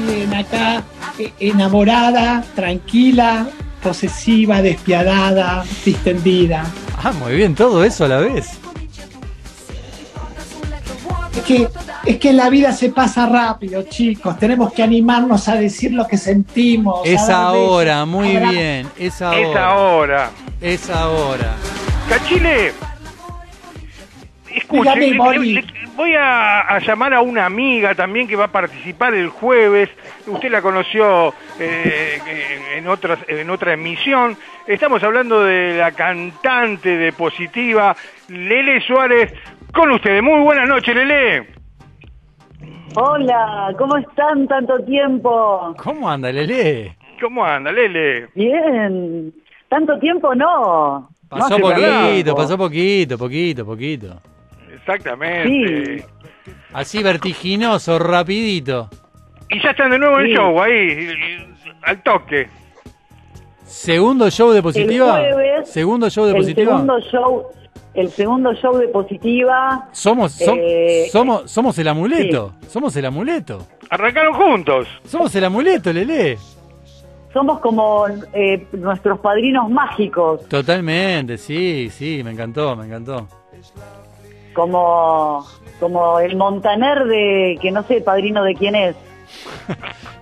Bien, 0.08 0.34
acá, 0.34 0.84
eh, 1.20 1.32
enamorada, 1.40 2.44
tranquila, 2.56 3.48
posesiva, 3.84 4.62
despiadada, 4.62 5.64
distendida. 5.86 6.64
Ah, 7.04 7.12
muy 7.12 7.36
bien, 7.36 7.56
todo 7.56 7.84
eso 7.84 8.06
a 8.06 8.08
la 8.08 8.18
vez. 8.20 8.60
Es 11.42 11.48
que, 11.48 11.68
es 12.06 12.18
que 12.20 12.34
la 12.34 12.50
vida 12.50 12.72
se 12.72 12.90
pasa 12.90 13.26
rápido, 13.26 13.82
chicos. 13.84 14.38
Tenemos 14.38 14.72
que 14.74 14.84
animarnos 14.84 15.48
a 15.50 15.56
decir 15.56 15.92
lo 15.92 16.06
que 16.08 16.18
sentimos. 16.18 17.02
Es 17.04 17.30
ahora, 17.30 17.96
besos, 18.06 18.08
muy 18.08 18.38
bien, 18.38 18.88
es 18.98 19.16
Es 19.16 19.22
ahora. 19.22 20.30
Es 20.62 20.90
ahora. 20.90 21.56
Cachile, 22.08 22.74
escuche, 24.54 24.82
Dígame, 24.84 25.08
le- 25.08 25.18
Boli. 25.18 25.54
le- 25.54 25.62
le- 25.62 25.74
voy 25.96 26.14
a, 26.14 26.62
a 26.62 26.80
llamar 26.80 27.14
a 27.14 27.22
una 27.22 27.46
amiga 27.46 27.96
también 27.96 28.28
que 28.28 28.36
va 28.36 28.46
a 28.46 28.52
participar 28.52 29.14
el 29.16 29.30
jueves. 29.30 29.90
Usted 30.28 30.50
la 30.52 30.62
conoció 30.62 31.34
eh, 31.60 32.20
en, 32.76 32.78
en 32.80 32.88
otras, 32.88 33.20
en 33.28 33.50
otra 33.50 33.74
emisión. 33.74 34.38
Estamos 34.68 35.02
hablando 35.04 35.44
de 35.44 35.78
la 35.78 35.92
cantante 35.92 36.98
de 36.98 37.12
Positiva, 37.14 37.96
Lele 38.30 38.80
Suárez, 38.86 39.34
con 39.74 39.92
ustedes. 39.92 40.22
Muy 40.24 40.42
buenas 40.42 40.68
noches, 40.68 40.96
Lele. 40.96 41.48
Hola, 42.96 43.74
¿cómo 43.78 43.98
están 43.98 44.48
tanto 44.48 44.78
tiempo? 44.84 45.74
¿Cómo 45.82 46.10
anda, 46.10 46.32
Lele? 46.32 46.98
¿Cómo 47.22 47.44
anda, 47.46 47.72
Lele? 47.72 48.28
Bien, 48.36 49.34
tanto 49.70 49.98
tiempo 50.00 50.36
no. 50.36 51.10
Pasó 51.30 51.58
No 51.58 51.70
poquito, 51.70 52.36
pasó 52.36 52.58
poquito, 52.58 53.18
poquito, 53.18 53.66
poquito. 53.66 54.18
Exactamente. 54.74 56.06
Así 56.74 57.02
vertiginoso, 57.02 57.98
rapidito. 58.00 58.90
Y 59.50 59.62
ya 59.62 59.70
están 59.72 59.92
de 59.92 60.00
nuevo 60.00 60.20
en 60.20 60.26
Sí. 60.26 60.32
el 60.32 60.38
show, 60.38 60.62
ahí, 60.62 61.08
al 61.84 62.04
toque. 62.04 62.48
Segundo 63.64 64.30
show 64.30 64.52
de 64.52 64.62
positiva. 64.62 65.22
El 65.22 65.34
jueves, 65.34 65.70
Segundo 65.72 66.10
show 66.10 66.26
de 66.26 66.32
el 66.32 66.38
positiva. 66.38 66.72
segundo 66.74 67.00
show, 67.02 67.46
el 67.94 68.10
segundo 68.10 68.54
show 68.54 68.78
de 68.78 68.88
Positiva. 68.88 69.88
Somos, 69.92 70.40
som- 70.40 70.58
eh, 70.60 71.08
somos, 71.12 71.50
somos 71.52 71.78
el 71.80 71.88
amuleto. 71.88 72.54
Somos 72.68 72.96
el 72.96 73.06
amuleto. 73.06 73.68
Arrancaron 73.90 74.34
juntos. 74.34 74.88
Somos 75.06 75.34
el 75.36 75.44
amuleto, 75.46 75.92
Lele. 75.92 76.38
Somos 77.34 77.60
como 77.60 78.06
eh, 78.34 78.68
nuestros 78.74 79.20
padrinos 79.20 79.70
mágicos, 79.70 80.46
Totalmente, 80.50 81.38
sí, 81.38 81.90
sí, 81.90 82.22
me 82.26 82.32
encantó, 82.32 82.76
me 82.76 82.86
encantó. 82.88 83.26
como, 84.54 85.46
como 85.80 86.20
el 86.20 86.36
Montaner 86.36 87.06
de, 87.06 87.58
que 87.62 87.72
no 87.72 87.84
sé, 87.84 88.02
padrino 88.02 88.44
de 88.44 88.56
quién 88.56 88.76
es. 88.76 88.96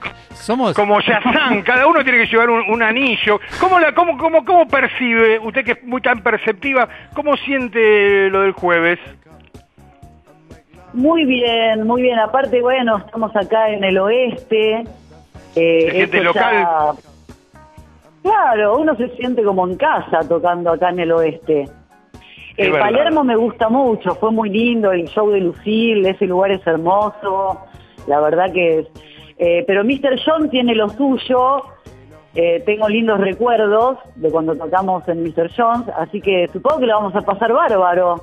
somos... 0.49 0.73
como 0.73 0.99
Yazán, 0.99 1.61
cada 1.65 1.85
uno 1.87 2.03
tiene 2.03 2.17
que 2.19 2.25
llevar 2.27 2.49
un, 2.49 2.63
un 2.71 2.81
anillo. 2.81 3.39
¿Cómo, 3.59 3.79
la, 3.79 3.93
cómo, 3.93 4.17
cómo, 4.17 4.43
¿Cómo 4.43 4.67
percibe, 4.67 5.37
usted 5.39 5.63
que 5.63 5.71
es 5.73 5.83
muy 5.83 6.01
tan 6.01 6.21
perceptiva, 6.23 6.87
cómo 7.13 7.37
siente 7.37 8.29
lo 8.29 8.41
del 8.41 8.53
jueves? 8.53 8.99
Muy 10.93 11.23
bien, 11.25 11.85
muy 11.85 12.01
bien. 12.01 12.17
Aparte, 12.17 12.61
bueno, 12.61 12.97
estamos 12.97 13.35
acá 13.35 13.69
en 13.69 13.83
el 13.83 13.97
oeste. 13.99 14.83
Eh, 15.55 16.09
ya- 16.11 16.21
local. 16.23 16.67
Claro, 18.23 18.77
uno 18.77 18.95
se 18.95 19.07
siente 19.15 19.43
como 19.43 19.67
en 19.67 19.77
casa 19.77 20.19
tocando 20.27 20.71
acá 20.71 20.89
en 20.89 20.99
el 20.99 21.11
oeste. 21.11 21.63
Es 22.57 22.67
Eh. 22.67 22.71
Palermo 22.71 23.23
me 23.23 23.35
gusta 23.35 23.69
mucho, 23.69 24.15
fue 24.15 24.31
muy 24.31 24.49
lindo 24.49 24.91
el 24.91 25.07
show 25.07 25.29
de 25.29 25.39
Lucille, 25.39 26.09
ese 26.09 26.25
lugar 26.25 26.51
es 26.51 26.65
hermoso, 26.67 27.59
la 28.07 28.19
verdad 28.19 28.51
que. 28.51 28.85
Eh, 29.39 29.63
pero 29.65 29.83
Mr. 29.83 30.19
John 30.23 30.49
tiene 30.49 30.75
lo 30.75 30.89
suyo, 30.89 31.63
eh, 32.35 32.61
tengo 32.65 32.87
lindos 32.87 33.19
recuerdos 33.19 33.97
de 34.15 34.29
cuando 34.29 34.55
tocamos 34.55 35.07
en 35.07 35.23
Mr. 35.23 35.49
Jones, 35.57 35.87
así 35.97 36.21
que 36.21 36.47
supongo 36.53 36.79
que 36.81 36.85
lo 36.85 36.95
vamos 36.95 37.15
a 37.15 37.21
pasar 37.21 37.51
bárbaro. 37.53 38.15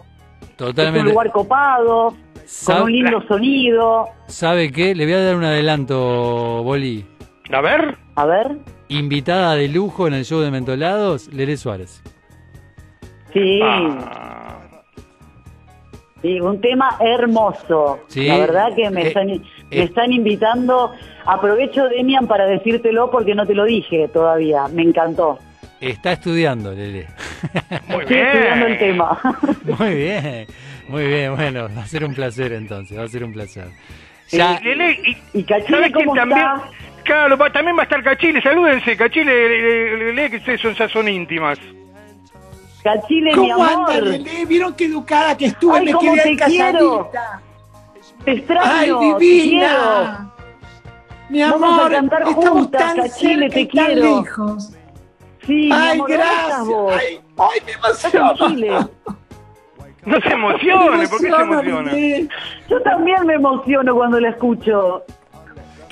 Es 0.43 0.49
un 0.51 0.57
Totalmente. 0.57 1.11
lugar 1.11 1.33
copado, 1.33 2.15
con 2.67 2.83
un 2.83 2.93
lindo 2.93 3.21
sonido. 3.27 4.05
¿Sabe 4.27 4.71
qué? 4.71 4.95
Le 4.95 5.05
voy 5.05 5.15
a 5.15 5.25
dar 5.25 5.37
un 5.37 5.45
adelanto, 5.45 6.63
Boli. 6.63 7.05
A 7.53 7.61
ver. 7.61 7.97
A 8.15 8.25
ver. 8.27 8.57
Invitada 8.89 9.55
de 9.55 9.69
lujo 9.69 10.07
en 10.07 10.15
el 10.15 10.25
show 10.25 10.41
de 10.41 10.51
Mentolados, 10.51 11.33
Lere 11.35 11.57
Suárez. 11.57 12.03
Sí. 13.33 13.61
Ah. 13.63 14.43
Sí, 16.23 16.41
un 16.41 16.61
tema 16.61 16.97
hermoso. 17.01 17.99
Sí. 18.09 18.27
La 18.27 18.39
verdad 18.39 18.75
que 18.75 18.89
me, 18.91 19.03
Eh, 19.03 19.09
están, 19.09 19.29
me 19.71 19.77
eh. 19.79 19.83
están 19.85 20.13
invitando. 20.13 20.93
Aprovecho, 21.25 21.89
Demian, 21.89 22.27
para 22.27 22.47
decírtelo 22.47 23.11
porque 23.11 23.35
no 23.35 23.47
te 23.47 23.55
lo 23.55 23.65
dije 23.65 24.09
todavía. 24.13 24.69
Me 24.69 24.83
encantó. 24.83 25.39
Está 25.81 26.13
estudiando, 26.13 26.73
Lele. 26.73 27.07
Muy 27.89 28.01
Estoy 28.03 28.17
estudiando 28.19 28.67
el 28.67 28.79
tema. 28.79 29.19
Muy 29.79 29.95
bien, 29.95 30.47
muy 30.89 31.07
bien. 31.07 31.37
Bueno, 31.37 31.69
va 31.77 31.83
a 31.83 31.87
ser 31.87 32.05
un 32.05 32.15
placer 32.15 32.53
entonces, 32.53 32.97
va 32.99 33.03
a 33.05 33.09
ser 33.09 33.23
un 33.25 33.33
placer. 33.33 33.67
Ya, 34.31 34.55
Eh, 34.55 34.61
Lele, 34.65 34.99
y, 35.35 35.39
¿Y 35.41 35.43
Cachile 35.45 35.69
¿sabe 35.69 35.93
quién 35.93 36.07
cómo 36.07 36.15
también? 36.17 36.39
está? 36.41 36.71
Claro, 37.05 37.37
va- 37.37 37.53
también 37.53 37.77
va 37.77 37.81
a 37.81 37.85
estar 37.85 38.03
Cachile, 38.03 38.41
salúdense, 38.41 38.97
Cachile, 38.97 39.97
Lele, 39.99 40.31
que 40.31 40.37
ustedes 40.39 40.61
son, 40.63 40.75
ya 40.75 40.89
son 40.89 41.09
íntimas. 41.09 41.59
Cachile, 42.83 43.31
mi 43.37 43.51
¿Cómo 43.51 43.65
amor. 43.65 43.91
anda, 43.93 44.01
Lelé? 44.11 44.45
¿Vieron 44.47 44.75
qué 44.75 44.85
educada 44.87 45.37
que 45.37 45.47
estuve? 45.47 45.79
Ay, 45.79 45.85
Me 45.87 45.93
cómo 45.93 46.13
quedé 46.15 46.23
te 46.37 46.45
quiero. 46.47 47.11
calladita. 47.11 47.43
Te 48.27 48.33
¡Ay, 48.33 48.39
extraño, 48.39 48.99
quiero. 48.99 49.19
divina! 49.21 50.33
Mi 51.29 51.43
Vamos 51.43 51.63
amor, 51.63 51.87
a 51.87 51.91
cantar 51.97 52.23
estamos 52.23 52.49
juntas, 52.49 52.81
tan 52.83 52.97
Cachile, 52.97 53.35
cerca 53.51 53.55
te 53.55 53.61
y 53.61 53.67
tan 53.69 53.87
quiero. 53.87 54.21
lejos. 54.23 54.73
Sí, 55.47 55.53
mi 55.53 55.73
Ay, 55.73 55.91
amor, 55.93 56.09
¿dónde 56.11 56.25
gracias. 56.25 56.67
vos? 56.67 56.95
Ay, 56.99 57.21
ay, 57.39 57.61
me 57.67 57.73
emociona. 57.73 58.89
No 60.05 60.21
se 60.21 60.29
emocione, 60.29 61.09
¿por 61.09 61.21
qué 61.21 61.31
se 61.31 61.37
emociona. 61.37 61.93
Yo 62.69 62.83
también 62.83 63.27
me 63.27 63.35
emociono 63.35 63.95
cuando 63.95 64.19
la 64.21 64.31
escucho. 64.31 65.05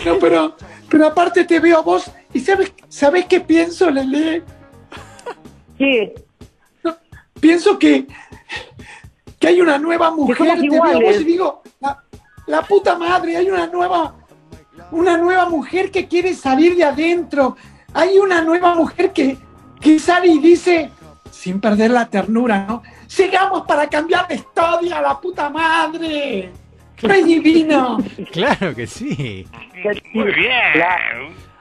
No, 0.04 0.18
pero, 0.20 0.56
pero 0.90 1.06
aparte 1.06 1.44
te 1.44 1.60
veo 1.60 1.78
a 1.78 1.82
vos 1.82 2.10
y 2.32 2.40
sabes, 2.40 2.72
¿sabes 2.88 3.26
qué 3.26 3.40
pienso, 3.40 3.90
Lele? 3.90 4.42
¿Qué? 5.78 6.14
Pienso 7.40 7.78
que, 7.78 8.06
que 9.38 9.48
hay 9.48 9.60
una 9.60 9.78
nueva 9.78 10.10
mujer. 10.10 10.36
somos 10.36 10.60
Te 10.60 10.68
veo 10.68 10.84
a 10.84 10.92
vos 10.94 11.20
y 11.20 11.24
digo, 11.24 11.62
la, 11.80 12.02
la 12.46 12.62
puta 12.62 12.96
madre, 12.98 13.36
hay 13.36 13.48
una 13.50 13.66
nueva, 13.66 14.14
una 14.90 15.16
nueva 15.16 15.48
mujer 15.48 15.90
que 15.90 16.06
quiere 16.06 16.34
salir 16.34 16.76
de 16.76 16.84
adentro. 16.84 17.56
Hay 17.92 18.18
una 18.18 18.42
nueva 18.42 18.74
mujer 18.74 19.12
que, 19.12 19.36
que 19.80 19.98
sale 19.98 20.26
y 20.28 20.38
dice, 20.40 20.90
sin 21.30 21.60
perder 21.60 21.90
la 21.92 22.06
ternura, 22.06 22.64
¿no? 22.68 22.82
Llegamos 23.16 23.62
para 23.62 23.88
cambiar 23.88 24.26
la 24.28 24.34
historia, 24.34 25.00
la 25.00 25.20
puta 25.20 25.48
madre. 25.50 26.50
¡Qué 26.96 27.22
divino! 27.24 27.98
claro 28.32 28.74
que 28.74 28.86
sí. 28.86 29.46
Muy 30.12 30.32
bien. 30.32 30.52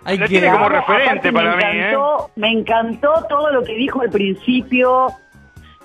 Hay 0.05 0.17
que- 0.17 0.27
tiene 0.27 0.47
como 0.47 0.67
Claro, 0.67 0.75
referente 0.87 1.29
aparte 1.29 1.31
para 1.33 1.55
me 1.55 1.73
mí, 1.73 1.79
¿eh? 1.79 1.95
Me 2.35 2.51
encantó 2.51 3.25
todo 3.29 3.51
lo 3.51 3.63
que 3.63 3.73
dijo 3.75 4.01
al 4.01 4.09
principio, 4.09 5.07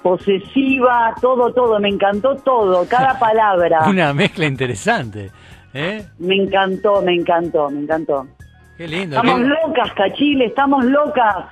posesiva, 0.08 1.14
todo, 1.20 1.52
todo, 1.52 1.78
me 1.80 1.88
encantó 1.88 2.36
todo, 2.36 2.86
cada 2.88 3.18
palabra. 3.18 3.88
Una 3.88 4.12
mezcla 4.12 4.46
interesante. 4.46 5.30
¿eh? 5.74 6.04
Me 6.18 6.34
encantó, 6.36 7.02
me 7.02 7.14
encantó, 7.14 7.68
me 7.70 7.80
encantó. 7.80 8.26
Qué 8.76 8.86
lindo. 8.88 9.16
Estamos 9.16 9.40
qué- 9.40 9.46
locas, 9.46 9.92
Cachile, 9.94 10.46
estamos 10.46 10.84
locas, 10.84 11.46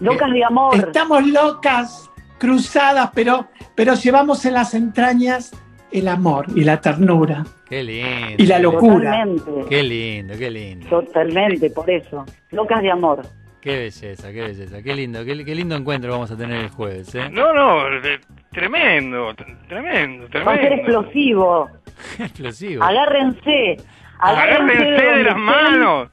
locas 0.00 0.30
de 0.32 0.44
amor. 0.44 0.74
Estamos 0.76 1.26
locas, 1.26 2.10
cruzadas, 2.38 3.10
pero, 3.14 3.46
pero 3.74 3.94
llevamos 3.94 4.44
en 4.44 4.54
las 4.54 4.74
entrañas 4.74 5.52
el 5.92 6.08
amor 6.08 6.46
y 6.56 6.64
la 6.64 6.80
ternura 6.80 7.44
Qué 7.68 7.82
lindo. 7.84 8.42
y 8.42 8.46
la 8.46 8.58
locura. 8.58 9.12
Totalmente, 9.24 9.68
Qué 9.68 9.82
lindo, 9.84 10.34
qué 10.36 10.50
lindo. 10.50 10.88
totalmente, 10.88 11.70
por 11.70 11.88
eso, 11.88 12.24
locas 12.50 12.82
de 12.82 12.90
amor. 12.90 13.22
Qué 13.64 13.78
belleza, 13.78 14.30
qué 14.30 14.42
belleza. 14.42 14.82
Qué 14.82 14.94
lindo, 14.94 15.24
qué, 15.24 15.42
qué 15.42 15.54
lindo 15.54 15.74
encuentro 15.74 16.10
vamos 16.12 16.30
a 16.30 16.36
tener 16.36 16.64
el 16.64 16.68
jueves. 16.68 17.14
¿eh? 17.14 17.30
No, 17.32 17.54
no, 17.54 17.88
de- 18.00 18.20
tremendo, 18.52 19.34
t- 19.34 19.46
tremendo, 19.68 20.28
Va 20.46 20.52
a 20.52 20.56
ser 20.58 20.66
tremendo. 20.68 20.74
explosivo. 21.00 21.70
Explosivo. 22.18 22.84
Agárrense, 22.84 23.76
Agárrense 24.20 24.84
de 24.84 24.90
donde 24.92 25.22
las 25.24 25.28
estén, 25.28 25.38
manos. 25.42 26.10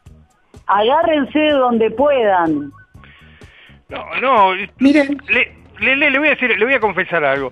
Agárrense 0.65 1.39
de 1.39 1.51
donde 1.51 1.91
puedan. 1.91 2.71
No, 3.89 4.05
no, 4.21 4.51
Miren, 4.79 5.17
le, 5.27 5.53
le, 5.81 5.95
le- 5.97 6.09
le 6.09 6.19
voy 6.19 6.29
a 6.29 6.31
decir, 6.31 6.57
le 6.57 6.63
voy 6.65 6.73
a 6.75 6.79
confesar 6.79 7.25
algo. 7.25 7.51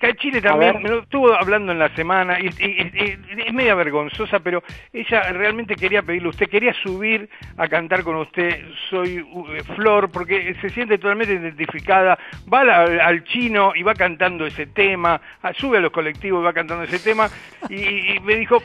Cachile 0.00 0.40
también 0.40 0.72
ver. 0.74 0.82
me 0.82 0.88
lo 0.88 1.00
estuvo 1.02 1.34
hablando 1.34 1.72
en 1.72 1.78
la 1.78 1.94
semana 1.94 2.38
y, 2.40 2.46
y- 2.46 2.50
y- 2.58 3.18
y 3.36 3.42
es 3.46 3.52
media 3.52 3.74
vergonzosa, 3.74 4.40
pero 4.40 4.62
ella 4.94 5.30
realmente 5.32 5.76
quería 5.76 6.00
pedirle 6.02 6.28
a 6.28 6.30
usted, 6.30 6.48
quería 6.48 6.72
subir 6.72 7.28
a 7.58 7.68
cantar 7.68 8.02
con 8.02 8.16
usted, 8.16 8.64
soy 8.88 9.20
uh, 9.20 9.44
Flor, 9.76 10.10
porque 10.10 10.54
se 10.62 10.70
siente 10.70 10.96
totalmente 10.96 11.34
identificada, 11.34 12.18
va 12.52 12.60
al, 12.60 12.98
al 13.00 13.24
chino 13.24 13.72
y 13.76 13.82
va 13.82 13.94
cantando 13.94 14.46
ese 14.46 14.66
tema, 14.66 15.20
sube 15.54 15.76
a 15.76 15.80
los 15.80 15.92
colectivos 15.92 16.40
y 16.40 16.44
va 16.46 16.52
cantando 16.54 16.84
ese 16.84 16.98
tema, 16.98 17.28
y, 17.68 18.14
y 18.14 18.20
me 18.20 18.36
dijo, 18.36 18.62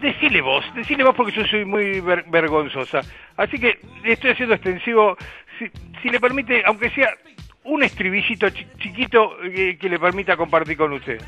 decile 0.00 0.40
vos, 0.40 0.64
decile 0.74 1.04
vos 1.04 1.14
porque 1.14 1.32
yo 1.32 1.44
soy 1.46 1.66
muy 1.66 2.00
ver- 2.00 2.24
vergonzosa. 2.28 3.02
Así 3.36 3.58
que 3.58 3.78
estoy 4.04 4.30
haciendo 4.30 4.54
extensivo, 4.54 5.18
si, 5.58 5.66
si 6.00 6.08
le 6.08 6.18
permite, 6.18 6.62
aunque 6.64 6.88
sea 6.90 7.10
un 7.64 7.82
estribillito 7.82 8.48
chi- 8.50 8.66
chiquito 8.78 9.42
eh, 9.42 9.76
que 9.78 9.88
le 9.88 9.98
permita 9.98 10.36
compartir 10.36 10.76
con 10.76 10.92
usted. 10.92 11.20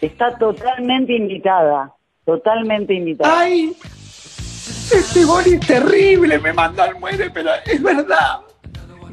Está 0.00 0.36
totalmente 0.36 1.14
invitada, 1.14 1.92
totalmente 2.24 2.94
invitada. 2.94 3.40
ay, 3.40 3.72
este 3.82 5.24
boli 5.24 5.54
es 5.54 5.60
terrible, 5.66 6.38
me 6.38 6.52
manda 6.52 6.84
al 6.84 6.98
muere, 6.98 7.30
pero 7.30 7.50
es 7.64 7.82
verdad. 7.82 8.40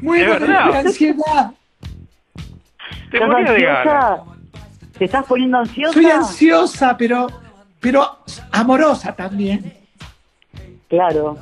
Muero 0.00 0.34
Es 0.34 0.40
de, 0.40 0.46
verdad. 0.46 0.72
de 0.72 0.78
ansiedad. 0.78 1.50
Te 3.10 3.16
¿Estás 3.18 3.34
ansiosa? 3.34 4.22
¿Te 4.98 5.04
estás 5.04 5.24
poniendo 5.26 5.58
ansiosa? 5.58 5.92
Soy 5.92 6.06
ansiosa, 6.06 6.96
pero, 6.96 7.26
pero 7.80 8.18
amorosa 8.52 9.14
también. 9.14 9.72
Claro. 10.88 11.38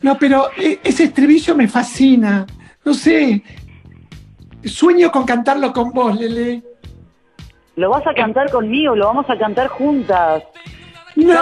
No, 0.00 0.16
pero 0.18 0.50
e- 0.56 0.78
ese 0.84 1.04
estribillo 1.04 1.54
me 1.56 1.66
fascina. 1.68 2.46
No 2.88 2.94
sé. 2.94 3.42
Sueño 4.64 5.10
con 5.12 5.24
cantarlo 5.26 5.74
con 5.74 5.90
vos, 5.92 6.18
Lele. 6.18 6.62
Lo 7.76 7.90
vas 7.90 8.02
a 8.06 8.14
cantar 8.14 8.50
conmigo, 8.50 8.96
lo 8.96 9.06
vamos 9.08 9.26
a 9.28 9.36
cantar 9.36 9.68
juntas. 9.68 10.42
No, 11.14 11.34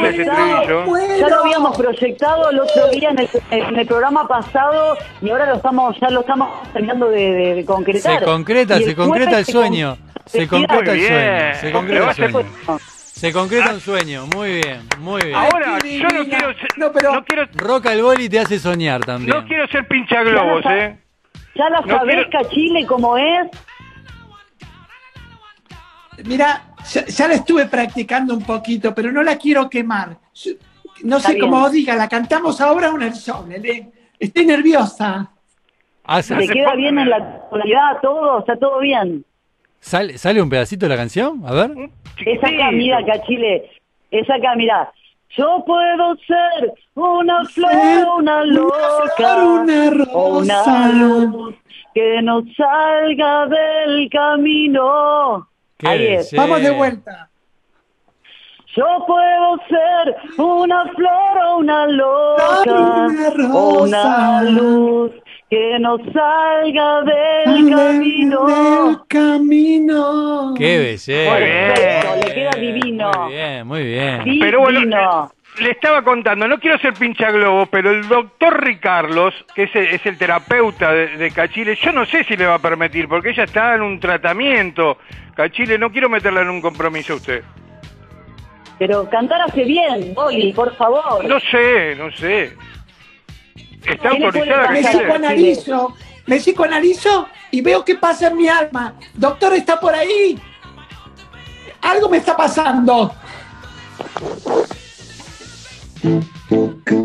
proyectado- 0.00 0.62
estribillo. 0.62 1.16
Ya 1.20 1.28
lo 1.28 1.44
habíamos 1.44 1.76
proyectado 1.76 2.50
el 2.50 2.58
otro 2.60 2.88
día 2.88 3.10
en 3.10 3.18
el, 3.20 3.28
en 3.52 3.78
el 3.78 3.86
programa 3.86 4.26
pasado 4.26 4.96
y 5.22 5.30
ahora 5.30 5.46
lo 5.46 5.54
estamos 5.56 5.96
ya 6.00 6.10
lo 6.10 6.20
estamos 6.22 6.48
terminando 6.72 7.10
de, 7.10 7.30
de- 7.32 7.54
de 7.54 7.64
concretar. 7.64 8.18
Se 8.18 8.24
concreta, 8.24 8.78
se 8.78 8.96
concreta 8.96 9.38
el 9.38 9.44
sueño. 9.46 9.98
Se 10.26 10.48
concreta- 10.48 10.92
el 10.92 11.00
sueño. 11.06 11.60
Se 11.60 11.72
concreta 11.72 12.10
el 12.10 12.32
sueño. 12.32 12.78
Se 13.16 13.32
concreta 13.32 13.72
un 13.72 13.80
sueño. 13.80 14.26
Muy 14.26 14.60
bien, 14.60 14.82
muy 14.98 15.22
bien. 15.22 15.34
Ahora, 15.34 15.78
yo 15.82 16.08
no 16.08 16.24
quiero 16.26 16.52
ser, 16.52 16.68
No, 16.76 16.92
pero- 16.92 17.14
no 17.14 17.24
quiero, 17.24 17.46
Roca 17.54 17.90
el 17.94 18.02
boli 18.02 18.28
te 18.28 18.38
hace 18.40 18.58
soñar 18.58 19.00
también. 19.06 19.34
no 19.34 19.46
quiero 19.46 19.66
ser 19.68 19.86
Ya 20.34 20.44
lo 20.44 20.62
sa- 20.62 20.76
¿eh? 20.76 21.00
Ya 21.54 21.70
la 21.70 21.80
No 21.80 21.86
sabés, 21.98 22.26
quiero- 22.26 22.30
Cachile, 22.30 22.86
cómo 22.86 23.16
es. 23.16 23.48
Mira, 26.26 26.62
ya, 26.90 27.06
ya 27.06 27.28
la 27.28 27.34
estuve 27.34 27.64
practicando 27.66 28.34
un 28.34 28.42
poquito, 28.42 28.94
pero 28.94 29.10
no 29.10 29.22
la 29.22 29.36
quiero 29.38 29.70
quemar. 29.70 30.18
No 31.02 31.16
Está 31.16 31.28
sé 31.30 31.34
bien. 31.36 31.46
cómo 31.50 31.70
diga, 31.70 31.96
la 31.96 32.08
cantamos 32.08 32.60
ahora 32.60 32.90
el 33.02 33.14
show, 33.14 33.46
Lele. 33.48 33.92
Estoy 34.18 34.44
nerviosa. 34.44 35.30
Hace- 36.04 36.36
¿Te 36.36 36.48
queda 36.48 36.74
bien 36.74 36.98
en 36.98 37.08
la 37.08 37.16
actualidad 37.16 37.98
todo? 38.02 38.40
¿Está 38.40 38.56
todo 38.58 38.78
bien? 38.80 39.24
¿Sale, 39.80 40.18
¿Sale 40.18 40.42
un 40.42 40.50
pedacito 40.50 40.86
de 40.86 40.90
la 40.90 40.96
canción? 40.96 41.42
A 41.46 41.52
ver. 41.52 41.70
Es 42.24 42.38
acá, 42.42 42.70
mira, 42.72 43.04
Cachile. 43.04 43.70
Es 44.10 44.28
acá, 44.30 44.54
mira. 44.56 44.90
Yo 45.36 45.62
puedo 45.66 46.16
ser 46.26 46.72
una 46.94 47.44
flor, 47.44 48.08
una 48.18 48.44
loca, 48.44 49.36
una 49.44 49.90
o 50.12 50.38
una 50.38 50.54
rosa. 50.62 50.88
luz 50.92 51.54
que 51.94 52.22
no 52.22 52.42
salga 52.56 53.46
del 53.46 54.08
camino. 54.10 55.48
Qué 55.78 55.88
Ahí 55.88 56.06
es. 56.06 56.32
Vamos 56.34 56.62
de 56.62 56.70
vuelta. 56.70 57.28
Yo 58.76 58.84
puedo 59.06 59.56
ser 59.68 60.16
una 60.38 60.84
flor 60.94 61.38
o 61.48 61.56
una 61.58 61.86
loca, 61.86 62.70
Una 62.70 63.54
o 63.54 63.82
una 63.84 64.02
rosa. 64.02 64.42
luz 64.50 65.12
que 65.48 65.78
no 65.78 65.96
salga 66.12 67.02
del 67.02 67.70
camino. 67.70 68.46
Del 68.46 68.98
camino. 69.08 70.54
Qué 70.56 70.78
belleza. 70.78 71.36
Perfecto, 71.36 72.26
le 72.26 72.34
queda 72.34 72.50
divino. 72.58 73.10
Muy 73.24 73.32
bien, 73.32 73.66
muy 73.66 73.84
bien. 73.84 74.38
Pero 74.40 74.60
bueno, 74.60 74.80
Divino. 74.80 75.32
le, 75.58 75.64
le 75.64 75.70
estaba 75.70 76.02
contando, 76.02 76.48
no 76.48 76.58
quiero 76.58 76.78
ser 76.78 76.94
pincha 76.94 77.30
globo, 77.30 77.66
pero 77.66 77.90
el 77.90 78.08
doctor 78.08 78.62
Ricarlos, 78.62 79.34
que 79.54 79.64
es 79.64 79.76
el, 79.76 79.86
es 79.86 80.04
el 80.04 80.18
terapeuta 80.18 80.92
de, 80.92 81.16
de 81.16 81.30
Cachile, 81.30 81.76
yo 81.76 81.92
no 81.92 82.04
sé 82.06 82.24
si 82.24 82.36
le 82.36 82.46
va 82.46 82.54
a 82.54 82.58
permitir, 82.58 83.08
porque 83.08 83.30
ella 83.30 83.44
está 83.44 83.74
en 83.74 83.82
un 83.82 84.00
tratamiento. 84.00 84.98
Cachile, 85.34 85.78
no 85.78 85.90
quiero 85.92 86.08
meterla 86.08 86.40
en 86.42 86.48
un 86.50 86.60
compromiso 86.60 87.12
a 87.12 87.16
usted. 87.16 87.44
Pero 88.78 89.08
cantar 89.08 89.40
hace 89.42 89.64
bien, 89.64 90.12
Boli, 90.12 90.52
por 90.52 90.74
favor. 90.76 91.24
No 91.24 91.40
sé, 91.40 91.94
no 91.96 92.10
sé. 92.12 92.52
Está 93.86 94.10
¿Qué 94.10 94.18
le 94.18 94.26
autorizada 94.26 94.68
Me 94.70 94.82
psicoanalizo, 94.82 95.96
me 96.26 96.36
psicoanalizo 96.38 97.28
y 97.50 97.60
veo 97.60 97.84
qué 97.84 97.94
pasa 97.94 98.28
en 98.28 98.36
mi 98.36 98.48
alma. 98.48 98.94
Doctor, 99.14 99.54
¿está 99.54 99.78
por 99.78 99.94
ahí? 99.94 100.38
Algo 101.82 102.08
me 102.08 102.16
está 102.16 102.36
pasando. 102.36 103.14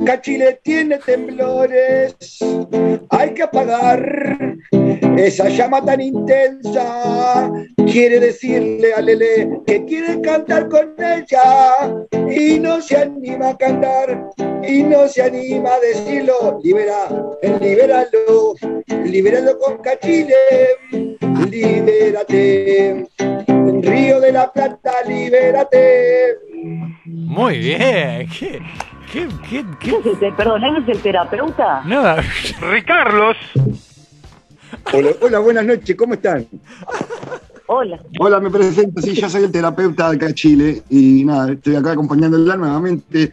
Cachile 0.06 0.60
tiene 0.64 1.00
temblores, 1.00 2.16
hay 3.10 3.34
que 3.34 3.44
apagar 3.44 4.58
esa 5.18 5.50
llama 5.50 5.84
tan 5.84 6.02
intensa. 6.02 7.52
Quiere 7.92 8.20
decirle 8.20 8.94
a 8.94 9.02
Lele 9.02 9.62
que 9.66 9.84
quiere 9.86 10.22
cantar 10.22 10.70
con 10.70 10.94
ella 11.00 12.04
y 12.30 12.60
no 12.60 12.82
se 12.82 12.98
anima 12.98 13.50
a 13.50 13.58
cantar 13.58 14.30
y 14.68 14.84
no 14.84 15.08
se 15.08 15.24
anima 15.24 15.74
a 15.74 15.80
decirlo. 15.80 16.60
Libera, 16.64 17.08
libéralo, 17.60 18.54
libéralo 19.06 19.58
con 19.58 19.78
Cachile, 19.80 20.36
libérate. 21.50 23.08
Río 23.82 24.20
de 24.20 24.32
la 24.32 24.52
Plata, 24.52 24.94
libérate. 25.08 26.38
Muy 27.06 27.58
bien. 27.58 28.28
¿Qué, 28.38 28.60
qué, 29.12 29.28
qué, 29.50 29.66
qué? 29.80 29.90
¿Qué 29.92 29.98
es 30.00 30.06
el 30.06 30.20
te- 30.20 30.32
Perdón, 30.32 30.64
¿es 30.64 30.88
el 30.90 31.02
terapeuta? 31.02 31.82
No, 31.86 32.04
Ricarlos, 32.72 33.38
Hola, 34.94 35.10
hola, 35.22 35.40
buenas 35.40 35.66
noches, 35.66 35.96
¿cómo 35.96 36.14
están? 36.14 36.48
Hola. 37.68 38.00
Hola, 38.20 38.40
me 38.40 38.50
presento, 38.50 39.02
sí, 39.02 39.14
yo 39.14 39.30
soy 39.30 39.44
el 39.44 39.52
terapeuta 39.52 40.10
de 40.10 40.16
acá 40.18 40.34
Chile 40.34 40.82
y 40.90 41.24
nada, 41.24 41.52
estoy 41.54 41.76
acá 41.76 41.92
acompañándola 41.94 42.56
nuevamente 42.58 43.32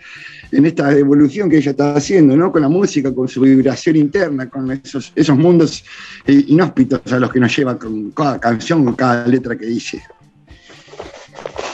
en 0.53 0.67
esta 0.67 0.93
evolución 0.97 1.49
que 1.51 1.59
ella 1.59 1.73
está 1.73 1.95
haciendo, 1.95 2.37
¿no? 2.37 2.53
Con 2.53 2.63
la 2.63 2.69
música, 2.69 3.13
con 3.15 3.27
su 3.29 3.41
vibración 3.41 3.97
interna, 3.97 4.49
con 4.49 4.71
esos, 4.71 5.13
esos 5.15 5.37
mundos 5.37 5.85
eh, 6.27 6.45
inhóspitos 6.49 7.01
a 7.13 7.19
los 7.19 7.33
que 7.33 7.41
nos 7.41 7.57
lleva 7.57 7.79
con 7.79 8.11
cada 8.13 8.39
canción, 8.39 8.85
con 8.85 8.95
cada 8.95 9.27
letra 9.27 9.57
que 9.57 9.67
dice. 9.67 10.03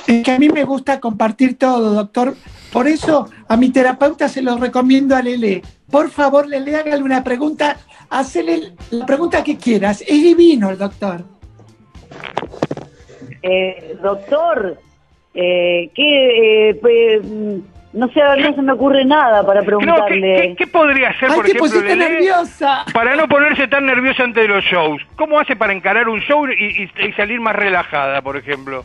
Es 0.07 0.23
que 0.23 0.31
a 0.31 0.39
mí 0.39 0.49
me 0.49 0.65
gusta 0.65 1.01
compartir 1.01 1.57
todo, 1.57 1.93
doctor. 1.95 2.35
Por 2.75 2.89
eso 2.89 3.29
a 3.49 3.57
mi 3.57 3.71
terapeuta 3.71 4.29
se 4.29 4.43
lo 4.43 4.57
recomiendo 4.59 5.15
a 5.15 5.23
Lele. 5.23 5.63
Por 5.89 6.11
favor, 6.11 6.49
Lele, 6.49 6.75
hágale 6.75 7.05
una 7.05 7.23
pregunta. 7.23 7.77
Hacele 8.11 8.73
la 8.91 9.07
pregunta 9.07 9.45
que 9.45 9.57
quieras. 9.57 10.01
Es 10.03 10.09
divino 10.25 10.71
el 10.71 10.77
doctor. 10.79 11.25
Eh, 13.43 13.97
doctor, 14.03 14.77
eh, 15.35 15.89
¿qué, 15.95 16.71
eh, 16.71 16.75
pe- 16.75 17.21
mm, 17.23 17.59
no 17.93 18.09
sé, 18.09 18.23
a 18.23 18.35
ver, 18.35 18.51
no 18.51 18.57
se 18.57 18.63
me 18.63 18.73
ocurre 18.73 19.05
nada 19.05 19.47
para 19.47 19.61
no, 19.61 19.67
¿qué, 19.67 19.67
preguntarle. 19.67 20.37
qué- 20.37 20.55
qué 20.59 20.67
podría 20.67 21.11
hacer, 21.11 21.29
¡Ay, 21.31 21.37
por 21.37 21.45
ejemplo, 21.45 21.65
pusiste 21.67 21.95
Lelé, 21.95 22.09
nerviosa! 22.11 22.85
para 22.93 23.15
no 23.15 23.29
ponerse 23.29 23.69
tan 23.69 23.87
nerviosa 23.87 24.25
antes 24.25 24.43
de 24.43 24.49
los 24.49 24.65
shows? 24.65 25.01
¿Cómo 25.15 25.39
hace 25.39 25.55
para 25.55 25.73
encarar 25.73 26.09
un 26.09 26.21
show 26.23 26.45
y, 26.49 26.53
y- 26.65 27.07
y 27.07 27.13
salir 27.13 27.39
más 27.41 27.55
relajada, 27.55 28.21
por 28.21 28.37
ejemplo? 28.37 28.85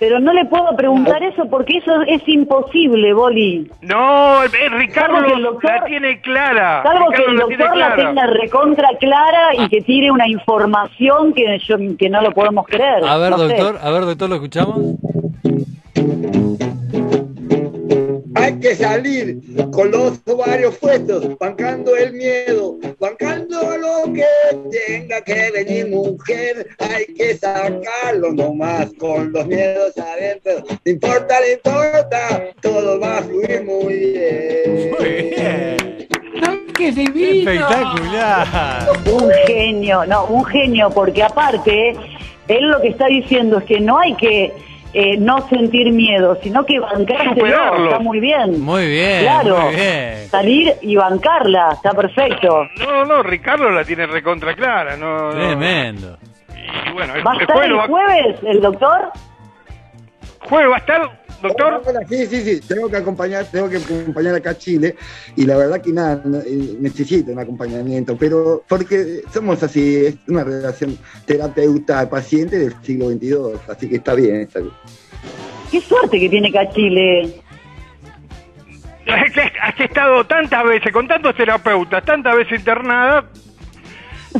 Pero 0.00 0.18
no 0.18 0.32
le 0.32 0.44
puedo 0.46 0.76
preguntar 0.76 1.22
eso 1.22 1.48
porque 1.48 1.78
eso 1.78 2.02
es 2.02 2.20
imposible, 2.26 3.12
Boli. 3.14 3.70
No, 3.80 4.42
eh, 4.42 4.48
Ricardo 4.70 5.24
el 5.24 5.42
doctor- 5.42 5.70
la 5.72 5.84
tiene 5.84 6.20
clara. 6.20 6.82
Salvo 6.82 7.10
que 7.10 7.22
el 7.24 7.36
la 7.36 7.46
tiene 7.46 7.64
doctor 7.64 7.76
la 7.78 7.94
tenga 7.96 8.26
recontra 8.26 8.88
clara 8.98 9.54
y 9.56 9.68
que 9.68 9.80
tire 9.82 10.10
una 10.10 10.28
información 10.28 11.32
que, 11.32 11.58
yo, 11.66 11.76
que 11.96 12.10
no 12.10 12.20
lo 12.22 12.32
podemos 12.32 12.66
creer. 12.66 13.04
a 13.06 13.16
ver, 13.18 13.30
No 13.30 13.38
sé. 13.38 13.44
doctor, 13.56 13.78
a 13.80 13.90
ver, 13.90 14.04
doctor, 14.04 14.28
¿lo 14.28 14.34
escuchamos? 14.34 14.80
Que 18.64 18.74
salir 18.74 19.42
con 19.72 19.90
los 19.90 20.20
ovarios 20.26 20.78
puestos, 20.78 21.36
bancando 21.38 21.94
el 21.96 22.14
miedo, 22.14 22.78
bancando 22.98 23.76
lo 23.76 24.10
que 24.10 24.24
tenga 24.86 25.20
que 25.20 25.50
venir 25.50 25.90
mujer. 25.90 26.68
Hay 26.78 27.04
que 27.14 27.36
sacarlo 27.36 28.32
nomás 28.32 28.90
con 28.98 29.30
los 29.32 29.46
miedos 29.46 29.92
adentro. 29.98 30.64
No 30.82 30.90
importa, 30.90 31.40
no 31.40 31.52
importa, 31.52 32.42
todo 32.62 32.98
va 32.98 33.18
a 33.18 33.22
fluir 33.24 33.64
muy 33.64 33.98
bien. 33.98 34.90
Muy 34.98 35.08
bien. 35.08 36.08
¡No, 36.40 36.72
qué 36.72 36.90
divino! 36.90 37.50
Espectacular. 37.50 38.88
Un 39.12 39.30
genio, 39.46 40.06
no, 40.06 40.24
un 40.24 40.44
genio, 40.46 40.88
porque 40.88 41.22
aparte, 41.22 41.90
él 42.48 42.68
lo 42.70 42.80
que 42.80 42.88
está 42.88 43.08
diciendo 43.08 43.58
es 43.58 43.64
que 43.64 43.78
no 43.78 43.98
hay 43.98 44.14
que 44.14 44.54
eh, 44.94 45.16
no 45.18 45.46
sentir 45.48 45.92
miedo, 45.92 46.38
sino 46.42 46.64
que 46.64 46.78
Superarlo. 46.78 47.84
está 47.90 47.98
muy 47.98 48.20
bien. 48.20 48.60
Muy 48.62 48.86
bien, 48.86 49.20
Claro. 49.22 49.58
muy 49.60 49.74
bien. 49.74 50.28
Salir 50.30 50.72
y 50.82 50.94
bancarla, 50.96 51.70
está 51.72 51.92
perfecto. 51.92 52.66
No, 52.78 53.04
no, 53.04 53.22
Ricardo 53.22 53.68
la 53.70 53.84
tiene 53.84 54.06
recontra 54.06 54.54
clara. 54.54 54.96
No, 54.96 55.30
no. 55.30 55.30
Tremendo. 55.30 56.16
Y 56.88 56.92
bueno, 56.92 57.14
el, 57.16 57.26
¿Va 57.26 57.32
a 57.32 57.34
el 57.34 57.40
estar 57.42 57.56
jueves, 57.56 57.70
el 57.70 57.78
va, 57.78 57.86
jueves 57.88 58.36
el 58.46 58.60
doctor? 58.60 59.10
jueves 60.48 60.70
va 60.70 60.74
a 60.74 60.78
estar, 60.78 61.23
doctor. 61.42 61.82
Sí, 62.08 62.26
sí, 62.26 62.40
sí, 62.42 62.60
tengo 62.66 62.88
que 62.88 62.96
acompañar, 62.96 63.46
tengo 63.46 63.68
que 63.68 63.76
acompañar 63.76 64.34
acá 64.34 64.50
a 64.50 64.58
Chile 64.58 64.96
y 65.36 65.44
la 65.44 65.56
verdad 65.56 65.80
que 65.80 65.92
nada, 65.92 66.22
eh, 66.46 66.76
necesito 66.80 67.32
un 67.32 67.38
acompañamiento, 67.38 68.16
pero 68.16 68.62
porque 68.68 69.22
somos 69.32 69.62
así, 69.62 70.06
es 70.06 70.16
una 70.28 70.44
relación 70.44 70.98
terapeuta-paciente 71.26 72.58
del 72.58 72.74
siglo 72.82 73.10
XXII, 73.10 73.36
así 73.68 73.88
que 73.88 73.96
está 73.96 74.14
bien, 74.14 74.42
está 74.42 74.60
bien. 74.60 74.72
Qué 75.70 75.80
suerte 75.80 76.20
que 76.20 76.28
tiene 76.28 76.52
Cachile. 76.52 77.42
Has 79.06 79.80
estado 79.80 80.24
tantas 80.24 80.64
veces 80.64 80.92
con 80.92 81.06
tantos 81.06 81.34
terapeutas, 81.36 82.04
tantas 82.04 82.36
veces 82.36 82.60
internada, 82.60 83.26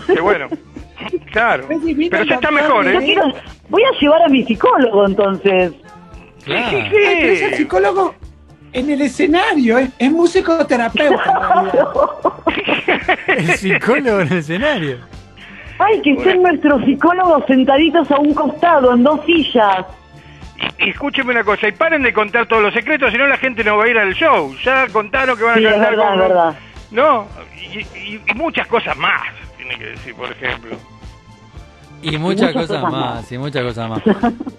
que 0.06 0.20
bueno, 0.20 0.48
claro. 1.32 1.66
Es 1.68 1.84
divino 1.84 2.10
Pero 2.10 2.24
ya 2.24 2.34
está 2.36 2.50
mejor, 2.50 2.88
¿eh? 2.88 2.98
quiero, 3.04 3.22
voy 3.68 3.82
a 3.82 4.00
llevar 4.00 4.22
a 4.22 4.28
mi 4.28 4.44
psicólogo 4.44 5.06
entonces. 5.06 5.72
Claro. 6.44 6.78
Ay, 6.78 6.88
pero 6.90 7.32
es 7.32 7.42
el 7.42 7.54
psicólogo 7.54 8.14
en 8.72 8.90
el 8.90 9.02
escenario, 9.02 9.78
es, 9.78 9.90
es 9.98 10.10
musicoterapeuta. 10.10 11.64
El 13.26 13.46
psicólogo 13.56 14.20
en 14.20 14.32
el 14.32 14.38
escenario. 14.38 14.98
Hay 15.78 16.00
que 16.02 16.16
ser 16.22 16.38
nuestros 16.38 16.84
psicólogos 16.84 17.44
sentaditos 17.46 18.10
a 18.10 18.18
un 18.18 18.32
costado, 18.34 18.92
en 18.94 19.02
dos 19.02 19.20
sillas. 19.26 19.84
Y 20.78 20.90
escúcheme 20.90 21.32
una 21.32 21.42
cosa, 21.44 21.66
y 21.68 21.72
paren 21.72 22.02
de 22.02 22.12
contar 22.12 22.46
todos 22.46 22.62
los 22.62 22.72
secretos, 22.74 23.10
si 23.10 23.18
no 23.18 23.26
la 23.26 23.36
gente 23.38 23.64
no 23.64 23.76
va 23.76 23.84
a 23.84 23.88
ir 23.88 23.98
al 23.98 24.14
show. 24.14 24.54
Ya 24.64 24.86
contaron 24.88 25.36
que 25.36 25.42
van 25.44 25.54
a 25.54 25.58
Sí, 25.58 25.64
es 25.64 25.72
cantar 25.72 25.90
verdad, 25.90 26.04
con... 26.10 26.12
es 26.14 26.28
verdad. 26.28 26.54
No, 26.90 27.26
y, 27.56 27.78
y- 27.80 28.20
y 28.28 28.34
muchas 28.34 28.66
cosas 28.68 28.96
más, 28.96 29.22
tiene 29.56 29.76
que 29.78 29.84
decir, 29.86 30.14
por 30.14 30.30
ejemplo. 30.30 30.76
Y 32.04 32.18
muchas, 32.18 32.54
muchas 32.54 32.66
cosas 32.68 32.68
cosas 32.68 32.82
más, 32.92 33.14
más. 33.16 33.32
y 33.32 33.38
muchas 33.38 33.62
cosas 33.64 33.90
más. 33.90 34.02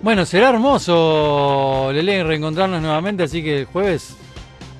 Bueno, 0.01 0.25
será 0.25 0.49
hermoso, 0.49 1.91
Lele, 1.93 2.23
reencontrarnos 2.23 2.81
nuevamente, 2.81 3.23
así 3.23 3.43
que 3.43 3.59
el 3.61 3.65
jueves 3.65 4.17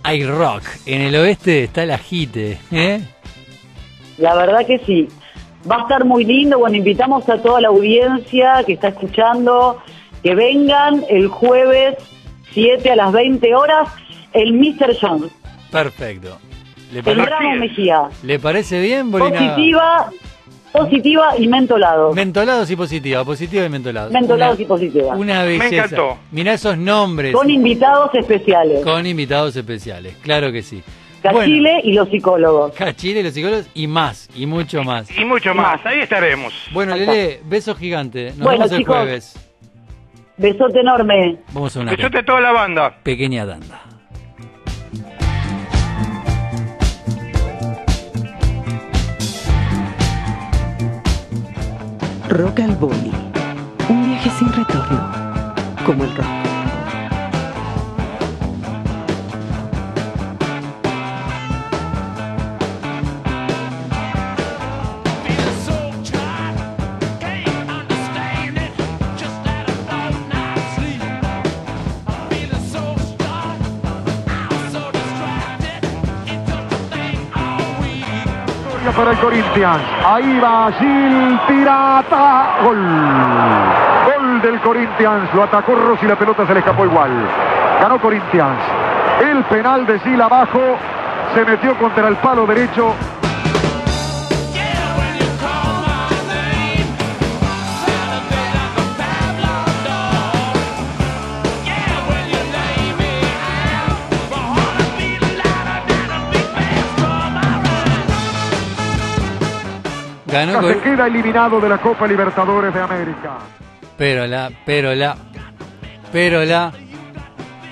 hay 0.04 0.26
rock. 0.26 0.64
En 0.86 1.02
el 1.02 1.16
oeste 1.16 1.64
está 1.64 1.84
el 1.84 1.92
agite, 1.92 2.58
¿eh? 2.72 3.02
La 4.18 4.36
verdad 4.36 4.66
que 4.66 4.80
sí. 4.80 5.08
Va 5.70 5.78
a 5.78 5.82
estar 5.82 6.06
muy 6.06 6.24
lindo. 6.24 6.60
Bueno, 6.60 6.76
invitamos 6.78 7.28
a 7.28 7.38
toda 7.42 7.60
la 7.60 7.70
audiencia 7.70 8.64
que 8.66 8.74
está 8.74 8.90
escuchando 8.90 9.82
que 10.22 10.36
vengan 10.36 11.04
el 11.10 11.28
jueves 11.28 11.96
7 12.54 12.92
a 12.92 12.96
las 12.96 13.12
20 13.12 13.54
horas 13.56 13.90
el 14.34 14.54
Mr. 14.54 14.96
Jones. 15.02 15.32
Perfecto. 15.72 16.38
¿Le, 16.92 17.00
El 17.00 17.04
pare- 17.06 17.26
Ramos 17.26 17.58
Mejía. 17.58 18.04
¿Le 18.24 18.38
parece 18.40 18.80
bien, 18.80 19.10
Bolina? 19.12 19.40
Positiva, 19.40 20.12
Positiva 20.78 21.38
y 21.38 21.48
mentolados. 21.48 22.16
Mentolados 22.16 22.70
y 22.72 22.76
positiva, 22.76 23.24
positiva 23.26 23.66
y 23.66 23.70
mentolados. 23.70 24.12
Mentolados 24.12 24.56
Una- 24.56 24.64
y 24.64 24.66
positiva. 24.66 25.16
Una 25.16 25.44
belleza. 25.44 25.86
encantó. 25.86 26.18
Mirá 26.32 26.54
esos 26.54 26.78
nombres. 26.78 27.34
Con 27.34 27.50
invitados 27.50 28.10
especiales. 28.14 28.84
Con 28.84 29.06
invitados 29.06 29.56
especiales, 29.56 30.16
claro 30.22 30.52
que 30.52 30.62
sí. 30.62 30.84
Cachile 31.24 31.82
y 31.84 31.94
los 31.94 32.08
psicólogos. 32.10 32.74
Cachile, 32.74 33.24
los 33.24 33.34
psicólogos 33.34 33.68
y 33.74 33.88
más, 33.88 34.30
y 34.36 34.46
mucho 34.46 34.84
más. 34.84 35.10
Y 35.18 35.26
mucho 35.26 35.56
más, 35.56 35.84
ahí 35.86 36.02
estaremos. 36.02 36.54
Bueno. 36.72 36.96
Lele, 36.96 37.40
besos 37.46 37.78
gigantes. 37.80 38.36
Nos 38.38 38.44
Bueno, 38.46 38.60
vemos 38.60 38.72
el 38.74 38.78
chicos. 38.78 38.96
jueves. 38.96 39.40
Besote 40.38 40.82
enorme. 40.82 41.38
Vamos 41.54 41.76
a 41.76 41.80
una 41.80 41.92
Besote 41.92 42.20
a 42.20 42.26
toda 42.26 42.42
la 42.42 42.52
banda. 42.52 42.98
pequeña 43.02 43.48
tanda. 43.48 43.82
Rock 52.38 52.60
al 52.60 52.76
Boli. 52.76 53.14
Un 53.88 54.06
viaje 54.08 54.30
sin 54.38 54.52
retorno. 54.52 55.10
Como 55.86 56.04
el 56.04 56.14
rock. 56.18 56.55
Para 78.96 79.12
el 79.12 79.18
Corinthians. 79.18 79.84
Ahí 80.06 80.40
va 80.40 80.72
Gil, 80.80 81.40
tirata, 81.48 82.58
gol. 82.64 82.78
Gol 84.06 84.42
del 84.42 84.60
Corinthians. 84.62 85.34
Lo 85.34 85.44
atacó 85.44 85.76
Rossi, 85.76 86.06
la 86.06 86.16
pelota 86.16 86.46
se 86.46 86.54
le 86.54 86.60
escapó 86.60 86.86
igual. 86.86 87.12
Ganó 87.82 88.00
Corinthians. 88.00 88.60
El 89.22 89.44
penal 89.46 89.86
de 89.86 90.00
Gil 90.00 90.22
abajo. 90.22 90.60
Se 91.34 91.44
metió 91.44 91.78
contra 91.78 92.08
el 92.08 92.16
palo 92.18 92.46
derecho. 92.46 92.94
Ganó 110.36 110.68
se 110.68 110.80
queda 110.80 111.08
eliminado 111.08 111.60
de 111.62 111.70
la 111.70 111.78
Copa 111.78 112.06
Libertadores 112.08 112.74
de 112.74 112.82
América. 112.82 113.38
Pero 113.98 114.28
la, 114.28 114.52
pero 114.66 114.94
la, 114.94 115.16
pero 116.12 116.44
la. 116.44 116.72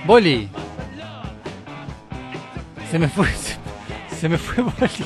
Boli. 0.06 0.47
Se 2.89 2.99
me 2.99 3.08
fue, 3.08 3.28
se, 3.28 3.58
se 4.15 4.30
me 4.30 4.38
fue 4.38 4.63
Boli. 4.63 5.06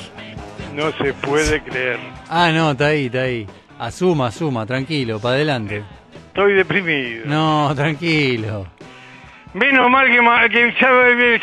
No 0.76 0.91
se 1.04 1.13
puede 1.13 1.62
creer. 1.63 2.00
Ah, 2.30 2.52
no, 2.54 2.72
está 2.72 2.88
ahí, 2.88 3.06
está 3.08 3.22
ahí. 3.22 3.48
Asuma, 3.80 4.28
asuma, 4.28 4.65
tranquilo, 4.65 5.20
para 5.20 5.36
adelante. 5.36 5.84
Estoy 6.28 6.54
deprimido. 6.54 7.24
No, 7.26 7.74
tranquilo. 7.76 8.67
Menos 9.54 9.89
mal 9.89 10.06
que, 10.08 10.50
que 10.52 10.74
ya 10.80 10.89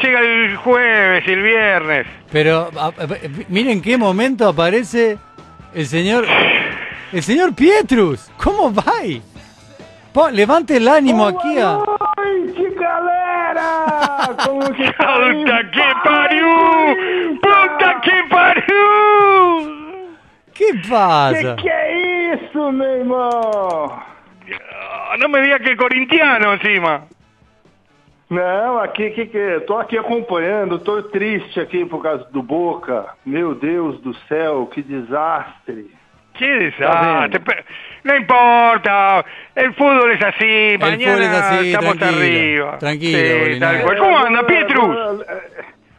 llega 0.03 0.21
el 0.21 0.57
jueves 0.57 1.25
el 1.27 1.43
viernes. 1.43 2.07
Pero 2.31 2.71
a- 2.79 2.87
a- 2.89 2.93
miren 3.49 3.81
qué 3.83 3.97
momento 3.97 4.47
aparece 4.49 5.19
el 5.75 5.87
señor, 5.87 6.27
el 7.13 7.23
señor 7.23 7.55
Pietrus. 7.55 8.31
¿Cómo 8.43 8.73
va? 8.73 8.85
ahí? 9.01 9.23
Po- 10.13 10.31
levante 10.31 10.77
el 10.77 10.87
ánimo 10.89 11.27
aquí 11.27 11.59
a. 11.59 11.79
¡Ay, 12.17 12.53
qué 12.57 12.71
galera! 12.79 14.31
Como 14.45 14.61
que 14.73 14.85
¡Puta 14.93 15.71
que 15.71 15.93
pariu! 16.05 17.41
¡Puta 17.41 18.01
que 18.03 18.23
pariu! 18.31 19.75
¿Qué 20.55 20.67
pasa? 20.89 21.57
Que 21.57 21.63
que 21.63 21.69
é 21.69 22.35
isso, 22.35 22.71
meu 22.73 22.99
irmão? 23.01 23.91
Ah, 23.91 25.17
No 25.19 25.29
me 25.29 25.41
diga 25.43 25.59
que 25.59 25.77
corintiano 25.77 26.55
encima. 26.55 27.07
Não, 28.31 28.79
aqui 28.79 29.11
que 29.11 29.27
que 29.27 29.61
tô 29.67 29.77
aqui 29.77 29.99
acompanhando, 29.99 30.79
tô 30.79 31.03
triste 31.05 31.61
aqui 31.61 31.85
por 31.85 32.03
causa 32.03 32.25
do 32.31 32.43
Boca. 32.43 33.07
Meu 33.25 33.55
Deus 33.55 34.01
do 34.01 34.15
céu, 34.29 34.67
que 34.73 34.83
desastre. 34.83 35.91
¡Qué 36.35 36.59
desastre! 36.59 37.39
Pe- 37.41 37.65
No 38.03 38.17
importa, 38.17 39.25
el 39.55 39.73
fútbol 39.75 40.11
es 40.11 40.23
así, 40.23 40.77
mañana 40.81 41.13
fútbol 41.13 41.23
es 41.23 41.29
así, 41.31 41.69
estamos 41.71 41.97
tranquilo, 41.99 42.19
arriba. 42.69 42.79
tranquilo, 42.79 43.19
Sí, 43.19 43.39
Bolívar. 43.41 43.61
tal 43.75 43.83
cual. 43.85 43.99
¿Cómo 43.99 44.19
anda, 44.19 44.47
Pietrus? 44.47 44.97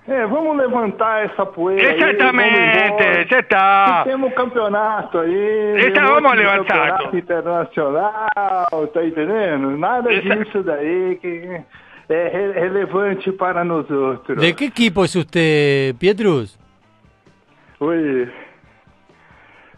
É, 0.08 0.26
vamos 0.28 0.58
levantar 0.58 1.26
essa 1.26 1.46
poeira 1.48 1.90
aí, 1.90 1.96
Exatamente, 2.00 2.60
vamos 2.60 2.92
embora. 3.02 3.26
já 3.28 3.40
está. 3.40 4.02
Que 4.04 4.10
Temos 4.10 4.32
um 4.32 4.36
campeonato 4.36 5.18
aí. 5.20 5.74
Está, 5.88 6.02
um 6.02 6.06
vamos 6.08 6.24
monte 6.24 6.36
de 6.38 6.42
levantar. 6.44 6.90
campeonato 6.90 7.18
internacional, 7.18 8.88
tá 8.94 9.04
entendendo? 9.04 9.78
Nada 9.78 10.12
Exa- 10.14 10.36
disso 10.36 10.62
daí 10.64 11.18
que 11.22 11.62
é 12.10 12.28
re- 12.28 12.52
relevante 12.60 13.32
para 13.32 13.64
nós 13.64 13.90
outros. 13.90 14.40
¿De 14.40 14.54
qué 14.54 14.66
equipo 14.66 15.04
es 15.06 15.16
usted, 15.16 15.96
Pietrus? 15.98 16.58
Oi. 17.80 18.30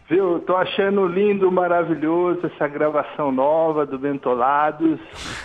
Viu, 0.09 0.39
tô 0.39 0.55
achando 0.55 1.05
lindo, 1.05 1.51
maravilhoso 1.51 2.39
essa 2.47 2.65
gravação 2.65 3.29
nova 3.29 3.85
do 3.85 3.99
Mentolados. 3.99 4.97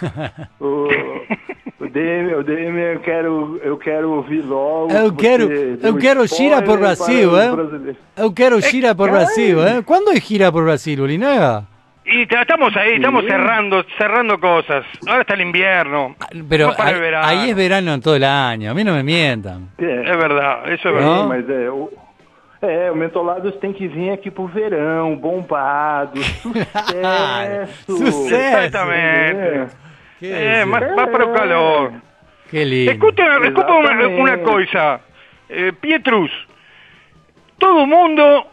o, 0.61 0.87
o 1.81 1.89
DM, 1.89 2.35
o 2.35 2.45
DM 2.45 2.79
eu 2.79 3.01
quero, 3.01 3.61
eu 3.65 3.77
quero 3.77 4.13
ouvir 4.13 4.43
logo. 4.43 4.93
Eu 4.93 5.13
quero, 5.17 5.51
eu 5.51 5.97
quero 5.99 6.25
gira 6.29 6.63
por 6.63 6.79
Brasil, 6.79 7.31
brasileiros. 7.33 7.97
Eu 8.17 8.33
quero 8.33 8.61
gira 8.61 8.95
por 8.95 9.11
Brasil, 9.11 9.61
¿eh? 9.67 9.83
¿Cuándo 9.85 10.11
hay 10.13 10.21
gira 10.21 10.53
por 10.53 10.63
Brasil, 10.63 10.97
Bolinaga? 11.01 11.67
Y 12.15 12.27
ta- 12.27 12.43
estamos 12.43 12.77
ahí, 12.77 12.95
estamos 12.95 13.25
cerrando, 13.25 13.85
cerrando 13.97 14.39
cosas. 14.39 14.85
Ahora 15.07 15.23
está 15.23 15.35
el 15.35 15.41
invierno. 15.43 16.15
Pero 16.49 16.69
Va 16.69 16.77
para 16.77 16.89
ahí, 16.91 16.95
el 16.95 17.01
verano. 17.01 17.27
ahí 17.27 17.51
es 17.51 17.57
verano 17.57 18.01
todo 18.01 18.17
el 18.17 18.25
año, 18.25 18.71
a 18.71 18.75
mí 18.75 18.85
no 18.85 18.93
me 18.93 19.03
mientan. 19.03 19.71
Es 19.79 20.17
verdad, 20.17 20.71
eso 20.71 20.89
es 20.89 20.95
É, 20.95 20.99
verdad. 20.99 21.27
mas 21.27 21.49
é, 21.49 21.71
o, 21.71 21.91
é, 22.61 22.91
o 22.91 22.95
Mentolados 22.97 23.59
tem 23.61 23.73
que 23.73 23.89
vir 23.89 24.11
aqui 24.11 24.31
pro 24.31 24.47
verão, 24.47 25.17
bombado, 25.17 26.21
sucesso. 26.43 27.97
Sucesso. 27.97 28.35
Exactamente. 28.35 29.75
¿Qué 30.21 30.61
Eh, 30.61 30.65
más, 30.67 30.83
más 30.95 31.09
para 31.09 31.25
el 31.25 31.33
calor. 31.33 31.93
Qué 32.51 32.65
lindo. 32.65 32.93
Escucha 32.93 33.25
una, 33.39 33.49
Exactamente. 33.49 34.21
una 34.21 34.39
cosa. 34.43 35.01
Eh, 35.49 35.73
Pietrus, 35.81 36.31
todo 37.59 37.87
mundo 37.87 38.47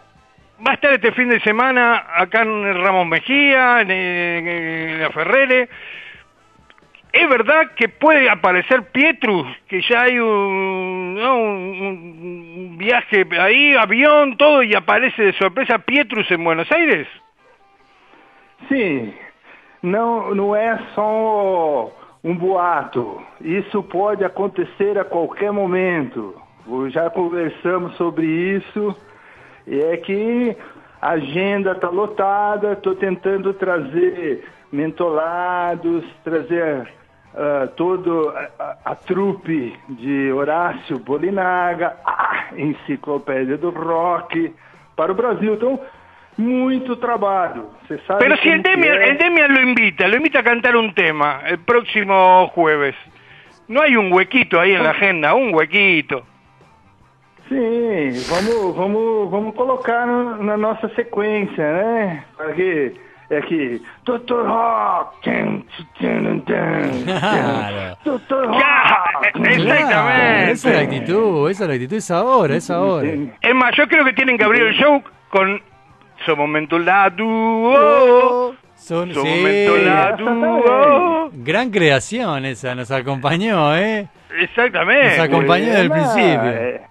va 0.65 0.72
a 0.72 0.74
estar 0.74 0.93
este 0.93 1.12
fin 1.12 1.30
de 1.30 1.39
semana 1.41 2.06
acá 2.15 2.41
en 2.41 2.84
Ramos 2.84 3.08
Mejía, 3.08 3.82
en, 3.82 5.02
la 5.02 5.10
Ferrere. 5.12 5.69
¿Es 7.12 7.28
verdad 7.28 7.72
que 7.76 7.89
puede 7.89 8.30
aparecer 8.30 8.84
Pietrus? 8.91 9.48
Que 9.67 9.82
ya 9.82 10.02
hay 10.04 10.19
un, 10.19 11.15
¿no? 11.15 12.78
viaje 12.78 13.26
ahí, 13.39 13.76
avión, 13.76 14.38
todo, 14.38 14.62
y 14.62 14.76
aparece 14.76 15.24
de 15.24 15.34
sorpresa 15.34 15.80
Pietrus 15.80 16.30
en 16.32 16.43
Buenos 16.43 16.72
Aires. 16.72 17.08
Sim, 18.67 19.13
não, 19.82 20.36
não 20.36 20.56
é 20.56 20.78
só 20.93 21.91
um 22.24 22.36
boato. 22.36 23.22
Isso 23.41 23.82
pode 23.84 24.24
acontecer 24.24 25.00
a 25.00 25.06
qualquer 25.06 25.52
momento. 25.52 26.36
Já 26.89 27.10
conversamos 27.10 27.95
sobre 27.95 28.26
isso. 28.26 28.95
E 29.67 29.80
é 29.80 29.98
que 29.98 30.56
a 31.02 31.12
agenda 31.12 31.72
está 31.74 31.89
lotada. 31.89 32.74
Estou 32.74 32.95
tentando 32.95 33.54
trazer 33.54 34.43
mentolados, 34.72 36.04
trazer 36.24 36.88
ah, 37.36 37.67
todo 37.76 38.30
a, 38.30 38.50
a- 38.63 38.78
a 38.91 38.95
trupe 38.95 39.74
de 39.89 40.32
Horácio 40.32 41.00
Bolinaga, 41.00 41.95
a 42.06 42.48
enciclopédia 42.58 43.58
do 43.58 43.69
rock 43.69 44.54
para 44.95 45.12
o 45.12 45.16
Brasil. 45.16 45.53
Então, 45.53 45.80
muito 46.38 46.95
trabalho. 46.97 47.70
Você 47.88 47.97
sabe 48.07 48.20
Pero 48.24 48.38
si 48.38 48.49
el 48.49 48.62
Demian, 48.62 48.95
é. 48.95 49.10
el 49.10 49.18
Demian 49.18 49.53
lo 49.53 49.62
invita, 49.62 50.07
lo 50.07 50.16
invita 50.18 50.39
a 50.39 50.43
cantar 50.43 50.76
un 50.76 50.93
tema 50.93 51.41
el 51.45 51.60
próximo 51.60 52.47
jueves. 52.55 52.95
No 53.68 53.82
hay 53.82 53.95
un 53.95 54.12
huequito 54.12 54.60
ahí 54.60 54.72
en 54.74 54.84
la 54.84 54.91
agenda, 54.91 55.34
un 55.36 55.53
huequito. 55.53 56.24
Sim, 57.50 58.14
vamos, 58.30 58.76
vamos, 58.76 59.32
vamos 59.32 59.56
colocar 59.56 60.06
no- 60.06 60.38
na 60.43 60.56
nossa 60.56 60.88
sequência, 60.95 61.64
né? 61.74 62.24
Porque 62.38 62.93
é 63.32 63.41
que 63.41 63.82
Dr. 64.06 64.45
Rock. 64.45 65.30
Claro. 67.06 67.97
Dr. 68.06 68.47
Rock. 68.47 68.64
Claro, 69.34 70.52
esa 70.52 70.70
es 70.70 70.76
la 70.76 70.82
actitud, 70.82 71.50
esa 71.50 71.64
es 71.64 71.70
la 71.70 71.74
actitud, 71.76 71.97
es 71.97 72.12
ahora, 72.12 72.56
es 72.56 72.70
ahora. 72.70 73.08
Es 73.41 73.56
más, 73.56 73.76
yo 73.76 73.88
creo 73.88 74.06
que 74.06 74.14
tienen 74.14 74.38
que 74.38 74.43
abrir 74.43 74.64
el 74.64 74.74
show 74.76 75.02
con 75.30 75.62
Somos 76.26 76.47
Mentola 76.50 77.10
Dúo. 77.10 78.54
Son, 78.76 79.14
Somos 79.14 79.28
sí. 79.28 79.66
Dúo. 80.18 81.30
Gran 81.34 81.70
creación 81.70 82.45
esa, 82.45 82.76
nos 82.76 82.91
acompañó, 82.91 83.76
¿eh? 83.76 84.08
Exactamente. 84.39 85.18
Nos 85.18 85.28
acompañó 85.28 85.66
desde 85.66 85.82
el 85.82 85.91
principio. 85.91 86.89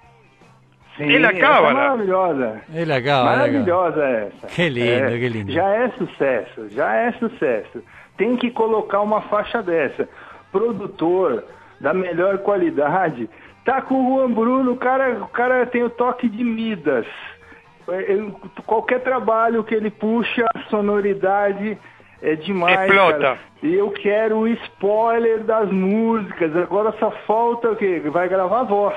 É, 0.99 1.05
sim, 1.07 1.15
É 1.15 1.19
la 1.19 1.29
essa 1.31 1.41
cábala. 1.41 1.75
maravilhosa. 1.75 2.61
Es 2.75 2.89
la 2.89 3.03
cábala. 3.03 3.37
Maravilhosa 3.37 4.05
essa. 4.05 4.47
Que 4.49 4.69
lindo, 4.69 4.91
É, 5.15 5.19
que 5.19 5.29
lindo. 5.29 5.53
Já 5.53 5.69
é 5.69 5.89
sucesso, 5.91 6.69
já 6.71 6.95
é 6.95 7.13
sucesso. 7.13 7.83
Tem 8.17 8.37
que 8.37 8.51
colocar 8.51 9.01
uma 9.01 9.21
faixa 9.23 9.63
dessa. 9.63 10.09
Produtor 10.51 11.45
da 11.81 11.95
melhor 11.95 12.39
qualidade. 12.39 13.29
Tá 13.65 13.81
com 13.83 13.95
o 13.95 14.17
Juan 14.19 14.33
Bruno, 14.33 14.73
o 14.73 14.77
cara, 14.77 15.19
o 15.23 15.29
cara 15.29 15.65
tem 15.67 15.83
o 15.85 15.91
toque 15.91 16.29
de 16.29 16.43
Midas. 16.43 17.07
É, 17.89 18.15
é, 18.15 18.27
qualquer 18.67 19.01
trabalho 19.01 19.63
que 19.63 19.75
ele 19.75 19.91
puxa, 19.91 20.45
a 20.55 20.59
sonoridade 20.71 21.79
é 22.23 22.35
demais. 22.35 22.81
Explota. 22.81 23.39
E 23.63 23.75
eu 23.75 23.91
quero 23.91 24.39
o 24.39 24.49
spoiler 24.49 25.41
das 25.45 25.71
músicas. 25.71 26.55
Agora 26.57 26.93
só 26.99 27.11
falta 27.27 27.71
o 27.71 27.77
quê? 27.77 28.03
Vai 28.07 28.29
gravar 28.29 28.65
voz. 28.65 28.97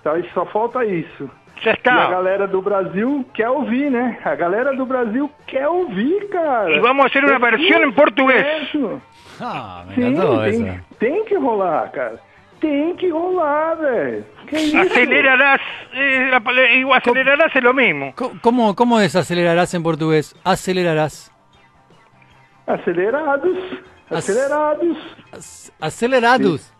Então, 0.00 0.14
só 0.34 0.46
falta 0.46 0.84
isso. 0.84 1.30
Já 1.62 1.70
E 1.70 1.72
a 1.72 1.74
está. 1.74 2.10
galera 2.10 2.46
do 2.48 2.62
Brasil 2.62 3.24
quer 3.34 3.50
ouvir, 3.50 3.90
né? 3.90 4.18
A 4.24 4.34
galera 4.34 4.74
do 4.74 4.86
Brasil 4.86 5.30
quer 5.46 5.68
ouvir, 5.68 6.28
cara. 6.30 6.70
Y 6.70 6.80
vamos 6.80 7.04
a 7.04 7.08
hacer 7.08 7.22
una 7.24 7.36
É 7.36 7.38
versión 7.38 7.82
en 7.82 7.92
portugués. 7.92 8.46
sucesso. 8.70 9.00
Ah, 9.40 9.84
me 9.88 9.94
Sim, 9.94 10.06
encantó 10.12 10.40
tem, 10.42 10.68
eso. 10.68 10.84
tem 10.98 11.24
que 11.26 11.34
rolar, 11.36 11.90
cara. 11.92 12.18
Tem 12.60 12.94
que 12.96 13.08
rolar, 13.10 13.74
velho. 13.76 14.24
Que 14.48 14.56
isso? 14.56 14.76
Acelerarás, 14.78 15.60
eh, 15.94 16.28
la 16.30 16.40
pala- 16.40 16.70
igual 16.72 16.98
acelerarás 16.98 17.54
es 17.54 17.62
lo 17.62 17.72
mismo. 17.74 18.14
¿Cómo, 18.42 18.74
¿Cómo 18.74 18.98
desacelerarás 18.98 19.72
en 19.74 19.82
portugués? 19.82 20.34
Acelerarás. 20.44 21.30
Acelerados. 22.66 23.56
Acelerados. 24.10 24.98
Acelerados. 25.80 26.72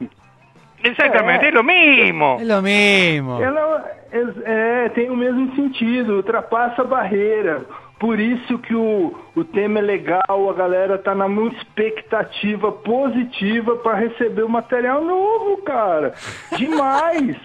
Exactamente, 0.83 1.49
es 1.49 1.55
lo 1.55 1.63
mismo. 1.63 2.39
Es 2.41 2.47
lo 2.47 2.63
mismo. 2.63 3.43
Ela 3.43 3.85
é, 4.13 4.85
é, 4.85 4.89
tem 4.91 5.11
o 5.11 5.17
mesmo 5.17 5.55
sentido, 5.55 6.17
ultrapassa 6.17 6.83
a 6.83 6.85
barreira. 6.85 7.63
Por 7.99 8.19
isso 8.19 8.59
que 8.61 8.75
o, 8.75 9.15
o 9.37 9.45
tema 9.45 9.79
é 9.79 9.83
legal, 9.83 10.51
a 10.51 10.55
galera 10.55 10.97
tá 10.97 11.15
numa 11.15 11.49
expectativa 11.53 12.73
positiva 12.73 13.77
para 13.77 13.99
receber 13.99 14.43
o 14.43 14.49
material 14.49 15.05
novo, 15.05 15.59
cara. 15.59 16.15
Demais! 16.57 17.37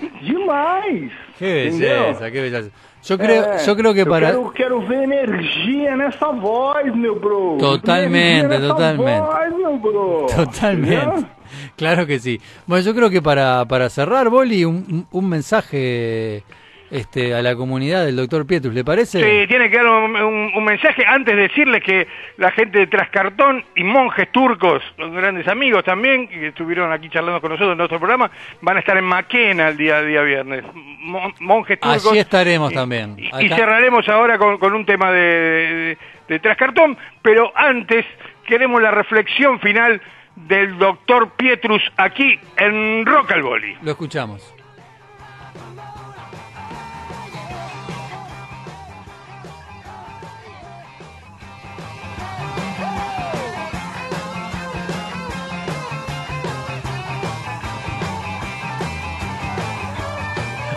Demais! 0.22 1.12
Qué 1.38 1.66
Entendeu? 1.68 2.02
belleza, 2.02 2.30
qué 2.32 2.40
belleza. 2.40 2.70
Yo 3.06 3.18
creo, 3.18 3.44
É, 3.44 3.58
yo 3.64 3.76
creo 3.76 3.92
que 3.92 4.00
eu 4.00 4.06
para... 4.06 4.28
Quero, 4.28 4.50
quero 4.50 4.80
ver 4.80 5.02
energia 5.04 5.94
nessa 5.94 6.32
voz, 6.32 6.92
meu 6.96 7.20
bro. 7.20 7.58
Totalmente, 7.58 8.58
totalmente. 8.66 9.20
Voz, 9.20 9.56
meu 9.56 9.76
bro. 9.76 10.26
Totalmente. 10.34 10.94
Entendeu? 10.94 11.26
Claro 11.76 12.06
que 12.06 12.18
sí. 12.18 12.40
Bueno, 12.66 12.84
yo 12.84 12.94
creo 12.94 13.10
que 13.10 13.20
para, 13.22 13.64
para 13.66 13.88
cerrar, 13.88 14.28
Boli, 14.30 14.64
un, 14.64 15.06
un- 15.10 15.28
mensaje 15.28 16.42
este, 16.90 17.34
a 17.34 17.42
la 17.42 17.56
comunidad 17.56 18.04
del 18.04 18.14
doctor 18.16 18.46
Pietrus, 18.46 18.72
¿le 18.74 18.84
parece? 18.84 19.18
Sí, 19.18 19.48
tiene 19.48 19.68
que 19.68 19.76
dar 19.78 19.86
un, 19.86 20.14
un- 20.14 20.52
un 20.54 20.64
mensaje 20.64 21.04
antes 21.06 21.34
de 21.34 21.42
decirles 21.42 21.82
que 21.82 22.06
la 22.36 22.52
gente 22.52 22.78
de 22.78 22.86
Trascartón 22.86 23.64
y 23.74 23.82
monjes 23.82 24.30
turcos, 24.30 24.82
los 24.98 25.10
grandes 25.12 25.48
amigos 25.48 25.82
también, 25.82 26.28
que 26.28 26.48
estuvieron 26.48 26.92
aquí 26.92 27.08
charlando 27.08 27.40
con 27.40 27.50
nosotros 27.50 27.72
en 27.72 27.78
nuestro 27.78 27.98
programa, 27.98 28.30
van 28.60 28.76
a 28.76 28.80
estar 28.80 28.96
en 28.96 29.04
Maquena 29.04 29.68
el 29.68 29.76
día, 29.76 30.00
día 30.02 30.22
viernes. 30.22 30.62
Mon- 30.74 31.34
monjes 31.40 31.80
turcos. 31.80 32.06
Allí 32.10 32.18
estaremos 32.20 32.72
también. 32.72 33.16
Y 33.18 33.48
cerraremos 33.48 34.08
ahora 34.08 34.38
con, 34.38 34.58
con 34.58 34.74
un 34.74 34.86
tema 34.86 35.10
de, 35.10 35.18
de, 35.20 35.98
de 36.28 36.38
Trascartón, 36.38 36.96
pero 37.22 37.50
antes 37.56 38.04
queremos 38.46 38.80
la 38.80 38.90
reflexión 38.92 39.58
final 39.58 40.00
del 40.36 40.78
doctor 40.78 41.30
Pietrus 41.30 41.82
aquí 41.96 42.38
en 42.56 43.06
Rock 43.06 43.32
al 43.32 43.42
Boli. 43.42 43.76
Lo 43.82 43.92
escuchamos. 43.92 44.54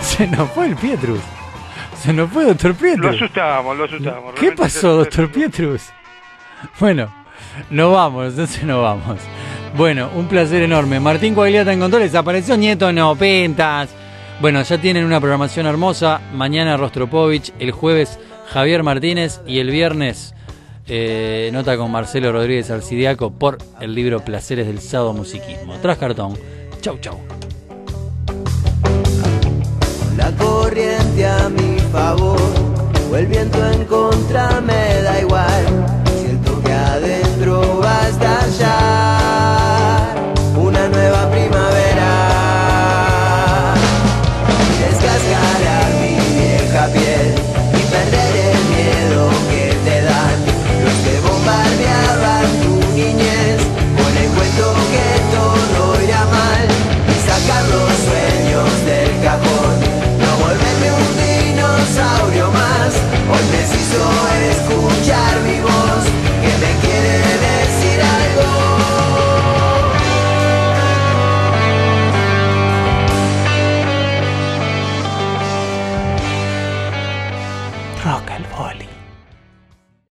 Se 0.01 0.27
nos 0.27 0.49
fue 0.51 0.67
el 0.67 0.75
Pietrus. 0.75 1.19
Se 2.01 2.13
nos 2.13 2.29
fue 2.31 2.45
doctor 2.45 2.71
Lo 2.71 2.77
Pietrus. 2.77 3.15
asustamos, 3.15 3.77
lo 3.77 3.83
asustamos. 3.85 4.33
¿Qué 4.35 4.41
Realmente 4.41 4.61
pasó, 4.63 4.95
doctor 4.97 5.31
Pietrus? 5.31 5.89
Bueno, 6.79 7.11
no 7.69 7.91
vamos, 7.91 8.31
entonces 8.31 8.63
no 8.63 8.81
vamos. 8.81 9.19
Bueno, 9.77 10.09
un 10.15 10.27
placer 10.27 10.63
enorme. 10.63 10.99
Martín 10.99 11.35
Coagliata 11.35 11.71
en 11.71 11.79
controles, 11.79 12.15
apareció 12.15 12.57
Nieto, 12.57 12.91
no, 12.91 13.15
Pentas. 13.15 13.89
Bueno, 14.41 14.63
ya 14.63 14.79
tienen 14.79 15.05
una 15.05 15.19
programación 15.19 15.67
hermosa. 15.67 16.19
Mañana 16.33 16.77
Rostropovich, 16.77 17.53
el 17.59 17.69
jueves 17.69 18.17
Javier 18.51 18.81
Martínez 18.81 19.39
y 19.45 19.59
el 19.59 19.69
viernes 19.69 20.33
eh, 20.87 21.51
nota 21.53 21.77
con 21.77 21.91
Marcelo 21.91 22.31
Rodríguez 22.31 22.71
Arcidiaco 22.71 23.29
por 23.29 23.59
el 23.79 23.93
libro 23.93 24.19
Placeres 24.25 24.65
del 24.65 24.79
Sábado 24.79 25.13
Musiquismo. 25.13 25.75
Tras 25.79 25.99
cartón. 25.99 26.33
Chau, 26.81 26.97
chau. 26.97 27.19
La 30.17 30.31
corriente 30.31 31.23
a 31.23 31.49
mi 31.49 31.77
favor 31.91 32.39
o 33.11 33.15
el 33.15 33.27
viento 33.27 33.63
en 33.71 33.85
contra 33.85 34.59
me 34.59 35.01
da 35.03 35.21
igual. 35.21 35.65
Siento 36.19 36.63
que 36.63 36.73
adentro. 36.73 37.77